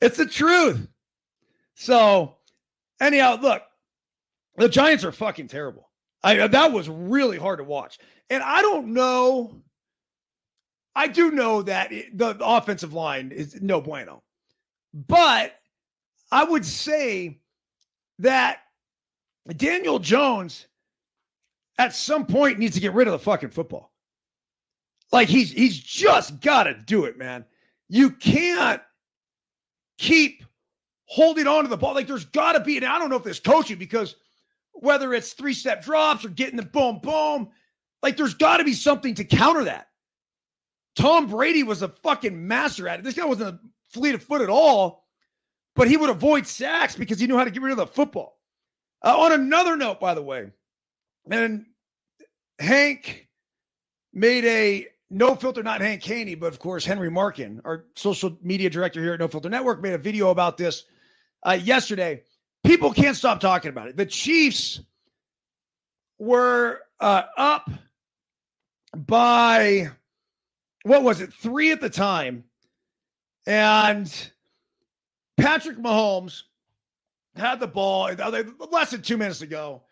[0.00, 0.88] It's the truth.
[1.74, 2.36] So,
[3.00, 3.62] anyhow, look,
[4.58, 5.88] the Giants are fucking terrible.
[6.22, 7.98] I uh, that was really hard to watch.
[8.30, 9.62] And I don't know.
[10.94, 14.22] I do know that it, the, the offensive line is no bueno.
[14.92, 15.54] But
[16.32, 17.40] I would say
[18.18, 18.60] that
[19.56, 20.66] Daniel Jones
[21.78, 23.92] at some point needs to get rid of the fucking football.
[25.12, 27.44] Like he's he's just got to do it, man.
[27.88, 28.82] You can't
[29.96, 30.44] keep
[31.06, 31.94] holding on to the ball.
[31.94, 34.16] Like there's got to be, and I don't know if there's coaching because
[34.80, 37.48] whether it's three step drops or getting the boom, boom,
[38.02, 39.88] like there's got to be something to counter that.
[40.96, 43.04] Tom Brady was a fucking master at it.
[43.04, 43.60] This guy wasn't a
[43.92, 45.04] fleet of foot at all,
[45.76, 48.38] but he would avoid sacks because he knew how to get rid of the football.
[49.04, 50.50] Uh, on another note, by the way,
[51.30, 51.66] and
[52.58, 53.28] Hank
[54.12, 58.68] made a no filter, not Hank Haney, but of course, Henry Markin, our social media
[58.68, 60.84] director here at No Filter Network, made a video about this
[61.46, 62.22] uh, yesterday.
[62.64, 63.96] People can't stop talking about it.
[63.96, 64.80] The Chiefs
[66.18, 67.70] were uh, up
[68.96, 69.90] by,
[70.82, 72.44] what was it, three at the time.
[73.46, 74.12] And
[75.38, 76.42] Patrick Mahomes
[77.36, 78.10] had the ball
[78.70, 79.82] less than two minutes ago.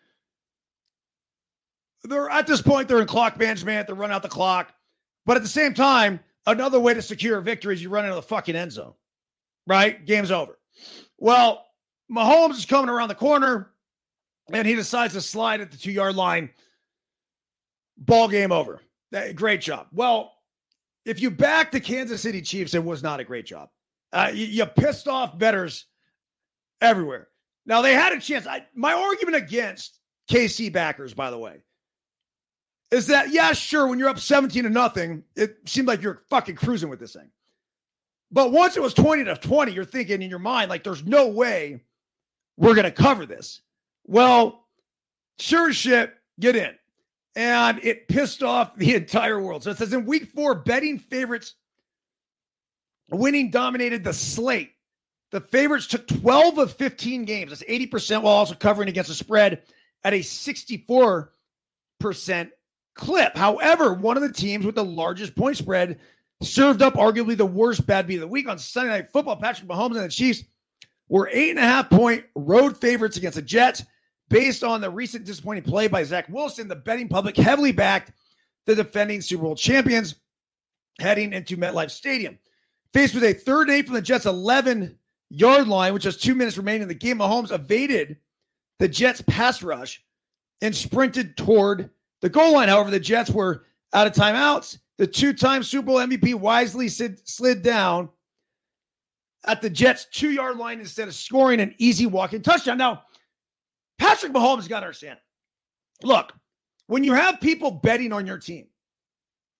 [2.03, 4.73] They're at this point, they're in clock management, they're running out the clock.
[5.25, 8.15] But at the same time, another way to secure a victory is you run into
[8.15, 8.93] the fucking end zone,
[9.65, 10.05] right?
[10.05, 10.57] Game's over.
[11.17, 11.65] Well,
[12.11, 13.71] Mahomes is coming around the corner
[14.51, 16.49] and he decides to slide at the two yard line.
[17.97, 18.81] Ball game over.
[19.35, 19.87] Great job.
[19.91, 20.33] Well,
[21.05, 23.69] if you back the Kansas City Chiefs, it was not a great job.
[24.13, 25.85] Uh, you, you, pissed off betters
[26.81, 27.27] everywhere.
[27.65, 28.47] Now they had a chance.
[28.47, 29.99] I, my argument against
[30.31, 31.57] KC backers, by the way,
[32.91, 36.55] is that yeah, sure, when you're up 17 to nothing, it seemed like you're fucking
[36.55, 37.29] cruising with this thing.
[38.31, 41.27] But once it was 20 to 20, you're thinking in your mind, like, there's no
[41.27, 41.81] way
[42.57, 43.61] we're going to cover this.
[44.05, 44.65] Well,
[45.39, 46.75] sure shit, get in.
[47.35, 49.63] And it pissed off the entire world.
[49.63, 51.55] So it says in week four, betting favorites
[53.11, 54.71] winning dominated the slate.
[55.31, 57.51] The favorites took 12 of 15 games.
[57.51, 59.63] That's 80% while also covering against the spread
[60.03, 61.29] at a 64%
[62.95, 63.37] clip.
[63.37, 65.99] However, one of the teams with the largest point spread
[66.41, 69.35] served up arguably the worst bad beat of the week on Sunday Night Football.
[69.35, 70.43] Patrick Mahomes and the Chiefs
[71.09, 73.83] were eight and a half point road favorites against the Jets
[74.29, 76.67] based on the recent disappointing play by Zach Wilson.
[76.67, 78.11] The betting public heavily backed
[78.65, 80.15] the defending Super Bowl champions
[80.99, 82.37] heading into MetLife Stadium.
[82.93, 84.97] Faced with a third and eight from the Jets' 11
[85.29, 88.17] yard line, which has two minutes remaining in the game, Mahomes evaded
[88.79, 90.03] the Jets' pass rush
[90.61, 91.89] and sprinted toward
[92.21, 92.69] the goal line.
[92.69, 94.79] However, the Jets were out of timeouts.
[94.97, 98.09] The two time Super Bowl MVP wisely slid, slid down
[99.45, 102.77] at the Jets' two yard line instead of scoring an easy walking touchdown.
[102.77, 103.03] Now,
[103.97, 105.19] Patrick Mahomes got to understand
[106.03, 106.33] look,
[106.87, 108.67] when you have people betting on your team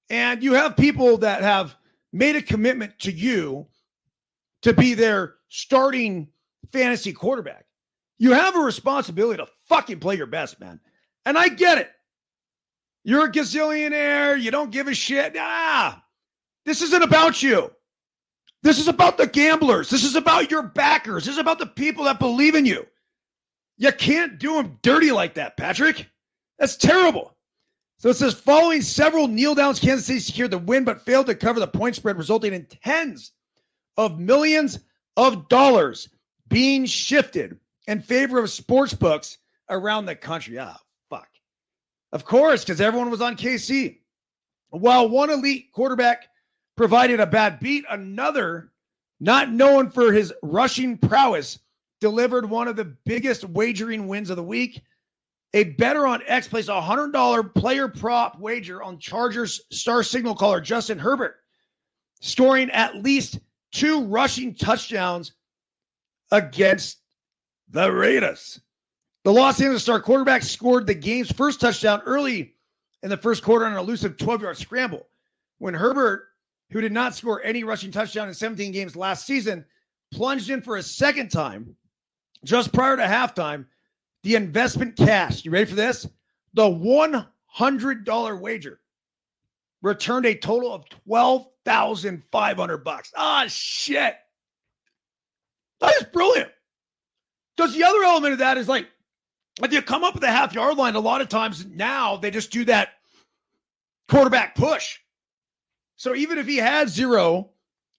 [0.09, 1.75] and you have people that have
[2.13, 3.67] made a commitment to you
[4.61, 6.27] to be their starting
[6.71, 7.65] fantasy quarterback,
[8.19, 10.79] you have a responsibility to fucking play your best, man.
[11.25, 11.89] And I get it.
[13.03, 14.39] You're a gazillionaire.
[14.39, 15.35] You don't give a shit.
[15.37, 16.03] Ah,
[16.65, 17.71] this isn't about you.
[18.63, 19.89] This is about the gamblers.
[19.89, 21.25] This is about your backers.
[21.25, 22.85] This is about the people that believe in you.
[23.77, 26.09] You can't do them dirty like that, Patrick.
[26.57, 27.35] That's terrible.
[27.99, 31.35] So it says following several kneel downs, Kansas City secured the win, but failed to
[31.35, 33.31] cover the point spread, resulting in tens
[33.97, 34.79] of millions
[35.15, 36.09] of dollars
[36.47, 39.37] being shifted in favor of sports books
[39.69, 40.57] around the country.
[40.59, 40.77] Ah,
[41.09, 41.27] fuck.
[42.11, 43.97] Of course, because everyone was on KC.
[44.69, 46.27] While one elite quarterback
[46.77, 48.71] provided a bad beat, another,
[49.19, 51.59] not known for his rushing prowess,
[51.99, 54.81] delivered one of the biggest wagering wins of the week.
[55.53, 60.61] A better on X placed a $100 player prop wager on Chargers star signal caller
[60.61, 61.37] Justin Herbert,
[62.21, 63.39] scoring at least
[63.71, 65.33] two rushing touchdowns
[66.31, 66.99] against
[67.69, 68.61] the Raiders.
[69.23, 72.53] The Los Angeles star quarterback scored the game's first touchdown early
[73.01, 75.07] in the first quarter on an elusive 12 yard scramble.
[75.57, 76.27] When Herbert,
[76.71, 79.65] who did not score any rushing touchdown in 17 games last season,
[80.11, 81.75] plunged in for a second time
[82.43, 83.65] just prior to halftime,
[84.23, 86.07] the investment cash, you ready for this?
[86.53, 88.79] The $100 wager
[89.81, 93.11] returned a total of 12,500 bucks.
[93.15, 94.15] Ah, shit.
[95.79, 96.49] That is brilliant.
[97.55, 98.87] Because the other element of that is like,
[99.63, 102.29] if you come up with a half yard line, a lot of times now they
[102.31, 102.89] just do that
[104.07, 104.99] quarterback push.
[105.97, 107.49] So even if he had zero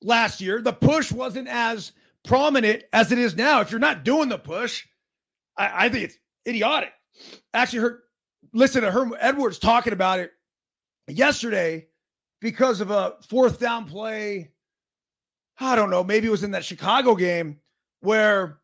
[0.03, 1.93] last year, the push wasn't as
[2.25, 3.61] prominent as it is now.
[3.61, 4.87] If you're not doing the push,
[5.57, 6.93] I, I think it's idiotic.
[7.53, 8.01] Actually, heard
[8.53, 10.33] listen to Herm Edwards talking about it
[11.09, 11.89] yesterday
[12.41, 14.53] because of a fourth down play.
[15.61, 17.59] I don't know, maybe it was in that Chicago game
[18.01, 18.59] where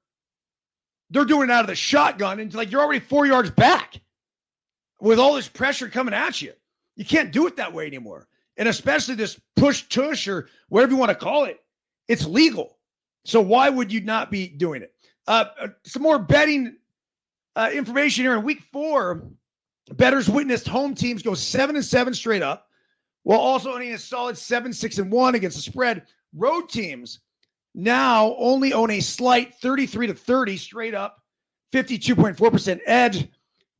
[1.11, 4.01] they're doing it out of the shotgun and like you're already four yards back
[5.01, 6.53] with all this pressure coming at you.
[6.95, 8.29] You can't do it that way anymore.
[8.57, 11.59] And especially this push tush or whatever you want to call it,
[12.09, 12.79] it's legal.
[13.25, 14.93] So why would you not be doing it?
[15.27, 16.77] Uh, uh some more betting
[17.57, 19.29] uh, information here in week four.
[19.93, 22.69] Betters witnessed home teams go seven and seven straight up,
[23.23, 26.07] while also owning a solid seven, six, and one against the spread.
[26.35, 27.21] Road teams
[27.75, 31.23] now only own a slight 33 to 30 straight up,
[31.73, 33.29] 52.4% edge,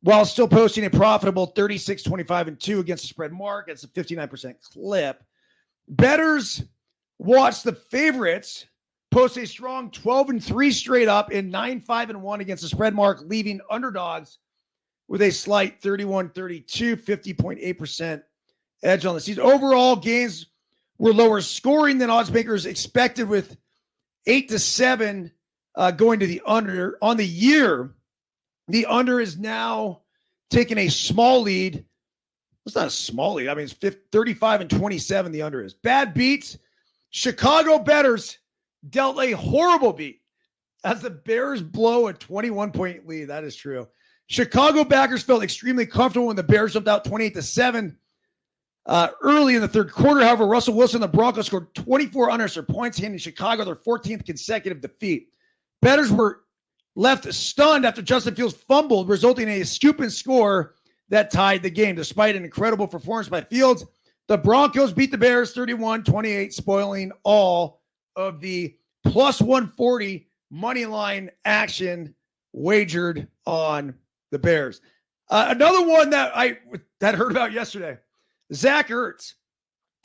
[0.05, 3.69] while still posting a profitable 36, 25, and 2 against the spread mark.
[3.69, 5.25] It's a 59% clip.
[5.89, 6.63] Betters
[7.19, 8.67] watch the favorites
[9.11, 12.69] post a strong 12 and 3 straight up and 9 5 and 1 against the
[12.69, 14.39] spread mark, leaving underdogs
[15.09, 18.23] with a slight 31 32, 50.8%
[18.83, 19.43] edge on the season.
[19.43, 20.49] Overall, gains
[20.99, 23.57] were lower scoring than odds makers expected, with
[24.27, 25.33] 8 to 7
[25.77, 26.99] uh, going to the under.
[27.01, 27.95] On the year,
[28.69, 30.03] the under is now
[30.51, 31.85] taking a small lead.
[32.67, 33.49] It's not a small lead.
[33.49, 35.75] I mean, it's 50, 35 and 27, the under is.
[35.75, 36.57] Bad beats.
[37.11, 38.39] Chicago betters
[38.89, 40.21] dealt a horrible beat
[40.83, 43.27] as the Bears blow a 21 point lead.
[43.27, 43.89] That is true.
[44.27, 47.99] Chicago backers felt extremely comfortable when the Bears jumped out 28 to 7
[48.87, 50.23] uh, early in the third quarter.
[50.23, 55.29] However, Russell Wilson the Broncos scored 24 unanswered points, handing Chicago their 14th consecutive defeat.
[55.83, 56.44] Betters were
[56.97, 60.75] left stunned after Justin Fields fumbled, resulting in a stupid score
[61.09, 61.97] that tied the game.
[61.97, 63.85] Despite an incredible performance by Fields,
[64.29, 67.81] the Broncos beat the Bears 31 28, spoiling all
[68.17, 72.15] of the plus 140 money line action
[72.53, 73.95] wagered on
[74.31, 74.81] the Bears.
[75.29, 76.59] Uh, another one that I
[77.01, 77.99] that heard about yesterday,
[78.53, 79.35] Zach Ertz,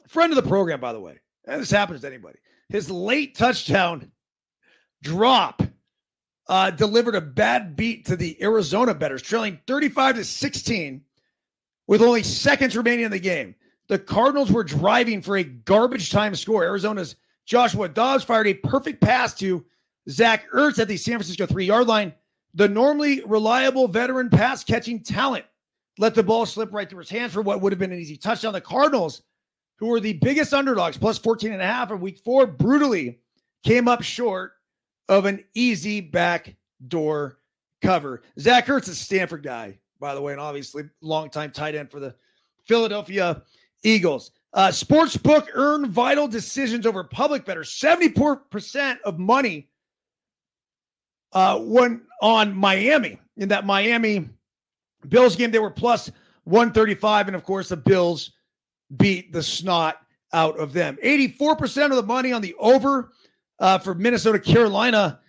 [0.07, 1.19] friend of the program, by the way.
[1.45, 2.39] And this happens to anybody.
[2.69, 4.11] His late touchdown
[5.01, 5.61] drop
[6.49, 11.01] uh, delivered a bad beat to the Arizona betters, trailing 35 to 16
[11.87, 13.55] with only seconds remaining in the game.
[13.87, 16.63] The Cardinals were driving for a garbage time score.
[16.63, 19.63] Arizona's Joshua Dobbs fired a perfect pass to
[20.09, 22.13] Zach Ertz at the San Francisco three yard line.
[22.55, 25.45] The normally reliable veteran pass catching talent
[25.99, 28.17] let the ball slip right through his hands for what would have been an easy
[28.17, 28.53] touchdown.
[28.53, 29.21] The Cardinals,
[29.77, 33.19] who were the biggest underdogs, plus 14 and a half in week four, brutally
[33.63, 34.53] came up short
[35.09, 37.39] of an easy backdoor
[37.81, 38.21] cover.
[38.39, 41.99] Zach Ertz is a Stanford guy, by the way, and obviously longtime tight end for
[41.99, 42.15] the
[42.65, 43.41] Philadelphia
[43.83, 44.31] Eagles.
[44.53, 47.69] Uh, sportsbook earn vital decisions over public bettors.
[47.71, 49.69] 74% of money
[51.33, 54.29] uh, went on Miami in that Miami
[55.07, 55.51] Bills game.
[55.51, 56.11] They were plus
[56.45, 57.27] 135.
[57.27, 58.31] And of course, the Bills
[58.97, 59.97] beat the snot
[60.33, 60.97] out of them.
[61.03, 63.11] 84% of the money on the over
[63.59, 65.19] uh, for Minnesota, Carolina,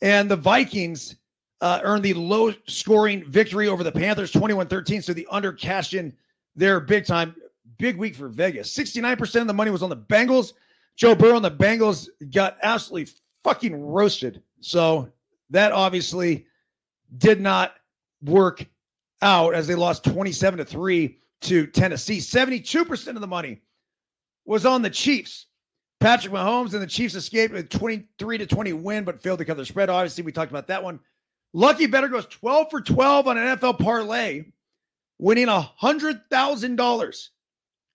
[0.00, 1.16] and the Vikings
[1.60, 5.02] uh, earned the low scoring victory over the Panthers 21 13.
[5.02, 6.12] So the under cashed in
[6.54, 7.34] there big time.
[7.78, 8.76] Big week for Vegas.
[8.76, 10.52] 69% of the money was on the Bengals.
[10.96, 13.12] Joe Burrow and the Bengals got absolutely
[13.44, 14.42] fucking roasted.
[14.60, 15.12] So
[15.50, 16.46] that obviously
[17.18, 17.74] did not
[18.22, 18.66] work
[19.22, 22.18] out as they lost 27 to 3 to Tennessee.
[22.18, 23.60] 72% of the money
[24.44, 25.46] was on the Chiefs.
[26.00, 29.60] Patrick Mahomes and the Chiefs escaped with 23 to 20 win, but failed to cover
[29.60, 29.90] the spread.
[29.90, 31.00] Obviously, we talked about that one.
[31.52, 34.44] Lucky Better goes 12 for 12 on an NFL parlay,
[35.18, 37.28] winning $100,000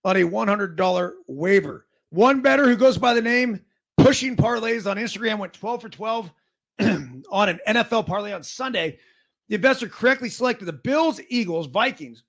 [0.05, 1.85] on a $100 waiver.
[2.09, 3.61] One better who goes by the name
[3.97, 6.31] Pushing Parlays on Instagram went 12 for 12
[6.81, 8.99] on an NFL parlay on Sunday.
[9.47, 12.23] The investor correctly selected the Bills, Eagles, Vikings,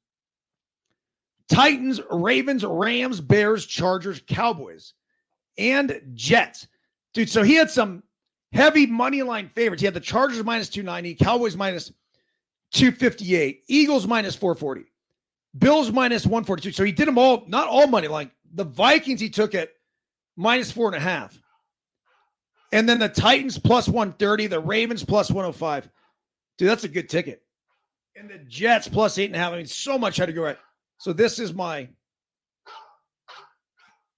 [1.48, 4.92] Titans, Ravens, Rams, Bears, Chargers, Cowboys,
[5.58, 6.66] and Jets.
[7.12, 8.02] Dude, so he had some
[8.52, 9.80] heavy money line favorites.
[9.80, 11.92] He had the Chargers minus 290, Cowboys minus
[12.72, 14.84] 258, Eagles minus 440,
[15.58, 16.72] Bills minus 142.
[16.72, 18.30] So he did them all, not all money line.
[18.54, 19.70] The Vikings he took at
[20.36, 21.40] minus four and a half.
[22.72, 25.88] And then the Titans plus 130, the Ravens plus 105.
[26.58, 27.42] Dude, that's a good ticket.
[28.16, 29.52] And the Jets plus eight and a half.
[29.52, 30.58] I mean, so much had to go right.
[30.98, 31.88] So this is my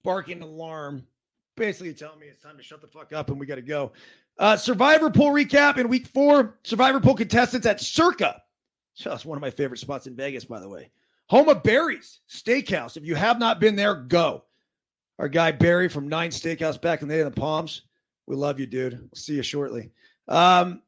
[0.05, 1.07] barking alarm,
[1.57, 3.93] basically telling me it's time to shut the fuck up and we got to go.
[4.39, 6.59] Uh, Survivor pool recap in week four.
[6.63, 8.43] Survivor pool contestants at Circa.
[9.05, 10.91] That's one of my favorite spots in Vegas, by the way.
[11.29, 12.97] Home of Barry's Steakhouse.
[12.97, 14.45] If you have not been there, go.
[15.19, 17.83] Our guy Barry from Nine Steakhouse back in the day in the Palms.
[18.27, 18.93] We love you, dude.
[18.93, 19.91] We'll see you shortly.
[20.29, 20.83] Um,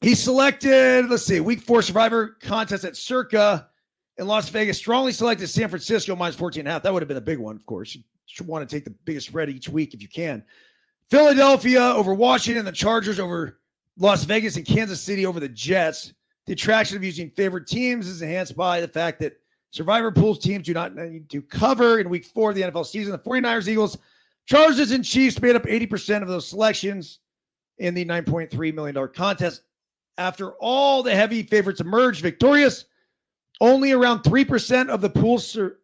[0.00, 3.68] he selected, let's see, week four survivor contest at Circa
[4.18, 4.78] in Las Vegas.
[4.78, 6.82] Strongly selected San Francisco minus 14 and a half.
[6.82, 7.96] That would have been a big one, of course.
[8.26, 10.44] Should want to take the biggest spread each week if you can.
[11.10, 13.60] Philadelphia over Washington, the Chargers over
[13.98, 16.12] Las Vegas and Kansas City over the Jets.
[16.46, 20.66] The attraction of using favorite teams is enhanced by the fact that Survivor Pools teams
[20.66, 23.12] do not need to cover in week four of the NFL season.
[23.12, 23.98] The 49ers, Eagles,
[24.46, 27.18] Chargers, and Chiefs made up 80% of those selections
[27.78, 29.62] in the $9.3 million contest.
[30.18, 32.86] After all the heavy favorites emerged victorious,
[33.60, 35.40] only around 3% of the pool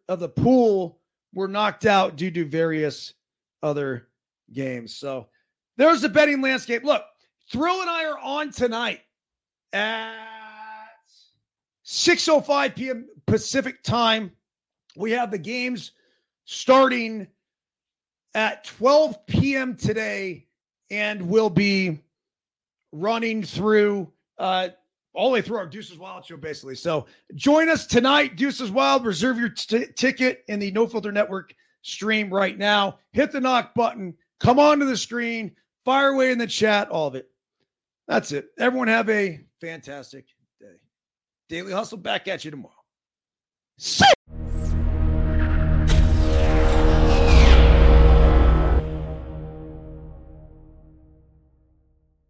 [0.07, 0.99] of the pool
[1.33, 3.13] were knocked out due to various
[3.61, 4.07] other
[4.51, 4.95] games.
[4.95, 5.27] So
[5.77, 6.83] there's the betting landscape.
[6.83, 7.03] Look,
[7.51, 9.01] Thrill and I are on tonight
[9.71, 10.15] at
[11.85, 13.07] 6:05 p.m.
[13.25, 14.31] Pacific time.
[14.95, 15.91] We have the games
[16.45, 17.27] starting
[18.35, 19.75] at 12 p.m.
[19.75, 20.47] today
[20.89, 21.99] and will be
[22.91, 24.69] running through uh,
[25.13, 26.75] all the way through our Deuces Wild show, basically.
[26.75, 27.05] So
[27.35, 29.05] join us tonight, Deuces Wild.
[29.05, 32.99] Reserve your t- ticket in the No Filter Network stream right now.
[33.11, 34.15] Hit the knock button.
[34.39, 35.51] Come onto the screen.
[35.85, 36.89] Fire away in the chat.
[36.89, 37.29] All of it.
[38.07, 38.47] That's it.
[38.59, 40.25] Everyone have a fantastic
[40.59, 40.75] day.
[41.49, 42.73] Daily Hustle back at you tomorrow.
[43.77, 44.05] See